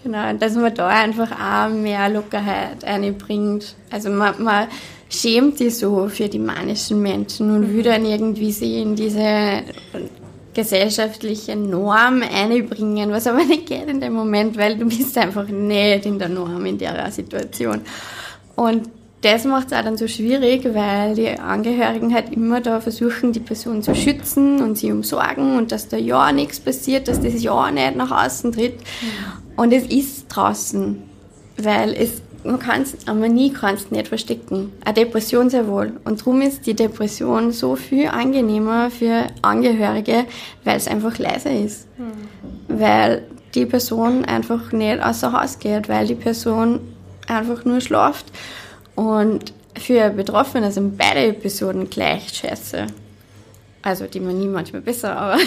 Genau, 0.02 0.32
dass 0.34 0.54
man 0.54 0.72
da 0.74 0.86
einfach 0.86 1.30
auch 1.32 1.68
mehr 1.68 2.08
Lockerheit 2.08 2.84
einbringt. 2.84 3.74
Also 3.90 4.10
man, 4.10 4.40
man 4.42 4.68
schämt 5.08 5.58
sich 5.58 5.76
so 5.76 6.08
für 6.08 6.28
die 6.28 6.38
manischen 6.38 7.02
Menschen 7.02 7.50
und 7.50 7.74
will 7.74 7.82
dann 7.82 8.04
irgendwie 8.04 8.52
sie 8.52 8.82
in 8.82 8.94
diese 8.94 9.62
gesellschaftliche 10.54 11.54
Norm 11.54 12.22
einbringen, 12.22 13.10
was 13.10 13.26
aber 13.26 13.44
nicht 13.44 13.66
geht 13.66 13.88
in 13.88 14.00
dem 14.00 14.14
Moment, 14.14 14.56
weil 14.56 14.78
du 14.78 14.86
bist 14.86 15.18
einfach 15.18 15.48
nicht 15.48 16.06
in 16.06 16.18
der 16.18 16.28
Norm 16.28 16.64
in 16.64 16.78
der 16.78 17.10
Situation. 17.10 17.82
Und 18.54 18.88
das 19.26 19.44
macht 19.44 19.72
es 19.72 19.72
auch 19.76 19.82
dann 19.82 19.96
so 19.96 20.06
schwierig, 20.06 20.64
weil 20.72 21.16
die 21.16 21.30
Angehörigen 21.30 22.14
halt 22.14 22.32
immer 22.32 22.60
da 22.60 22.80
versuchen, 22.80 23.32
die 23.32 23.40
Person 23.40 23.82
zu 23.82 23.92
schützen 23.94 24.62
und 24.62 24.78
sie 24.78 24.92
umsorgen 24.92 25.56
und 25.56 25.72
dass 25.72 25.88
da 25.88 25.96
ja 25.96 26.30
nichts 26.30 26.60
passiert, 26.60 27.08
dass 27.08 27.20
das 27.20 27.42
ja 27.42 27.70
nicht 27.72 27.96
nach 27.96 28.24
außen 28.24 28.52
tritt. 28.52 28.78
Und 29.56 29.72
es 29.72 29.84
ist 29.86 30.26
draußen, 30.28 31.02
weil 31.56 31.92
es, 31.94 32.22
man 32.44 32.60
kann 32.60 32.82
es, 32.82 32.96
aber 33.08 33.28
nie 33.28 33.52
kannst 33.52 33.90
nicht 33.90 34.06
verstecken. 34.06 34.72
Eine 34.84 34.94
Depression 34.94 35.50
sehr 35.50 35.66
wohl. 35.66 35.94
Und 36.04 36.20
darum 36.20 36.40
ist 36.40 36.64
die 36.66 36.74
Depression 36.74 37.50
so 37.50 37.74
viel 37.74 38.06
angenehmer 38.06 38.90
für 38.90 39.26
Angehörige, 39.42 40.26
weil 40.62 40.76
es 40.76 40.86
einfach 40.86 41.18
leiser 41.18 41.50
ist. 41.50 41.88
Mhm. 41.98 42.78
Weil 42.80 43.22
die 43.56 43.66
Person 43.66 44.24
einfach 44.24 44.70
nicht 44.70 45.02
außer 45.02 45.32
Haus 45.32 45.58
geht, 45.58 45.88
weil 45.88 46.06
die 46.06 46.14
Person 46.14 46.78
einfach 47.26 47.64
nur 47.64 47.80
schlaft. 47.80 48.26
Und 48.96 49.52
für 49.78 50.10
Betroffene 50.10 50.72
sind 50.72 50.98
beide 50.98 51.26
Episoden 51.26 51.88
gleich 51.88 52.28
scheiße. 52.30 52.86
Also 53.82 54.06
die 54.06 54.18
man 54.18 54.38
nie 54.40 54.48
manchmal 54.48 54.82
besser, 54.82 55.16
aber, 55.16 55.38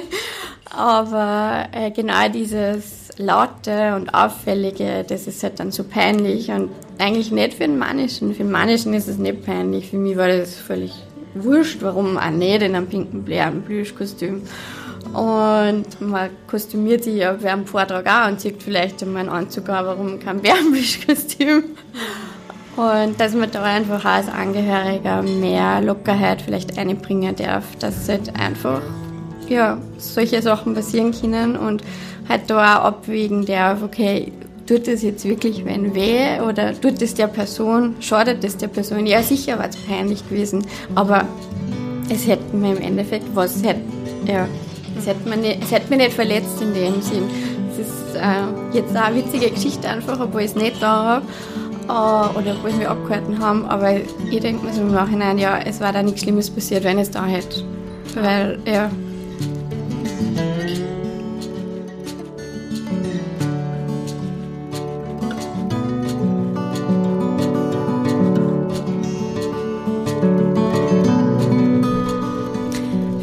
Aber 0.74 1.66
äh, 1.72 1.90
genau 1.90 2.28
dieses 2.28 3.10
Laute 3.18 3.94
und 3.94 4.14
Auffällige, 4.14 5.04
das 5.06 5.26
ist 5.26 5.42
halt 5.42 5.60
dann 5.60 5.70
so 5.70 5.84
peinlich 5.84 6.50
und 6.50 6.70
eigentlich 6.98 7.30
nicht 7.30 7.54
für 7.54 7.64
den 7.64 7.78
Mannischen. 7.78 8.32
Für 8.32 8.42
den 8.42 8.50
Mannischen 8.50 8.94
ist 8.94 9.06
es 9.06 9.18
nicht 9.18 9.44
peinlich. 9.44 9.90
Für 9.90 9.98
mich 9.98 10.16
war 10.16 10.28
das 10.28 10.56
völlig 10.56 10.94
wurscht, 11.34 11.82
warum 11.82 12.16
auch 12.16 12.30
nicht 12.30 12.62
in 12.62 12.74
einem 12.74 12.86
pinken 12.86 13.24
Plüschkostüm. 13.24 14.42
Und 15.12 16.00
man 16.00 16.30
kostümiert 16.46 17.04
sich 17.04 17.16
ja 17.16 17.36
während 17.42 17.66
dem 17.66 17.68
Vortrag 17.68 18.06
auch 18.06 18.30
und 18.30 18.40
sieht 18.40 18.62
vielleicht 18.62 19.02
in 19.02 19.12
meinen 19.12 19.28
Anzug 19.28 19.68
auch, 19.68 19.84
warum 19.84 20.18
kein 20.20 20.40
Bärenplüschkostüm. 20.40 21.64
Und 22.76 23.20
dass 23.20 23.34
man 23.34 23.50
da 23.50 23.62
einfach 23.62 24.04
als 24.04 24.28
Angehöriger 24.28 25.22
mehr 25.22 25.82
Lockerheit 25.82 26.40
vielleicht 26.40 26.78
einbringen 26.78 27.36
darf, 27.36 27.64
dass 27.78 28.08
halt 28.08 28.34
einfach 28.34 28.80
ja, 29.48 29.78
solche 29.98 30.40
Sachen 30.40 30.74
passieren 30.74 31.12
können 31.12 31.56
und 31.56 31.82
halt 32.28 32.42
da 32.48 32.78
auch 32.78 32.84
abwägen 32.84 33.44
darf, 33.44 33.82
okay, 33.82 34.32
tut 34.66 34.88
es 34.88 35.02
jetzt 35.02 35.24
wirklich 35.24 35.64
wen 35.66 35.94
weh 35.94 36.40
oder 36.40 36.78
tut 36.80 37.02
es 37.02 37.14
der 37.14 37.26
Person, 37.26 37.96
schadet 38.00 38.42
es 38.42 38.56
der 38.56 38.68
Person? 38.68 39.06
Ja, 39.06 39.22
sicher 39.22 39.58
war 39.58 39.68
es 39.68 39.76
peinlich 39.76 40.26
gewesen, 40.28 40.64
aber 40.94 41.26
es 42.08 42.26
hätte 42.26 42.56
mir 42.56 42.74
im 42.76 42.82
Endeffekt 42.82 43.26
was, 43.34 43.62
hätte, 43.62 43.80
ja, 44.26 44.48
es 44.98 45.06
hätte, 45.06 45.28
mir 45.28 45.36
nicht, 45.36 45.62
es 45.62 45.72
hätte 45.72 45.90
mich 45.90 45.98
nicht 45.98 46.12
verletzt 46.12 46.60
in 46.62 46.72
dem 46.72 47.02
Sinn. 47.02 47.24
Es 47.72 47.78
ist 47.78 48.14
äh, 48.14 48.76
jetzt 48.76 48.96
auch 48.96 49.02
eine 49.02 49.16
witzige 49.16 49.50
Geschichte 49.50 49.88
einfach, 49.88 50.20
obwohl 50.20 50.42
ich 50.42 50.48
es 50.48 50.56
nicht 50.56 50.80
da 50.82 51.04
habe 51.04 51.26
äh, 51.88 52.38
oder 52.38 52.54
obwohl 52.56 52.78
wir 52.78 52.90
abgehalten 52.90 53.38
haben, 53.38 53.64
aber 53.66 53.96
ich 54.30 54.40
denke 54.40 54.64
mir 54.64 54.72
so 54.72 54.82
im 54.82 54.92
Nachhinein, 54.92 55.38
ja, 55.38 55.58
es 55.58 55.80
war 55.80 55.92
da 55.92 56.02
nichts 56.02 56.22
Schlimmes 56.22 56.50
passiert, 56.50 56.84
wenn 56.84 56.98
es 56.98 57.10
da 57.10 57.26
hätte. 57.26 57.64
Weil, 58.14 58.58
ja, 58.66 58.90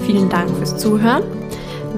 Vielen 0.05 0.27
Dank 0.27 0.49
fürs 0.57 0.75
Zuhören. 0.75 1.23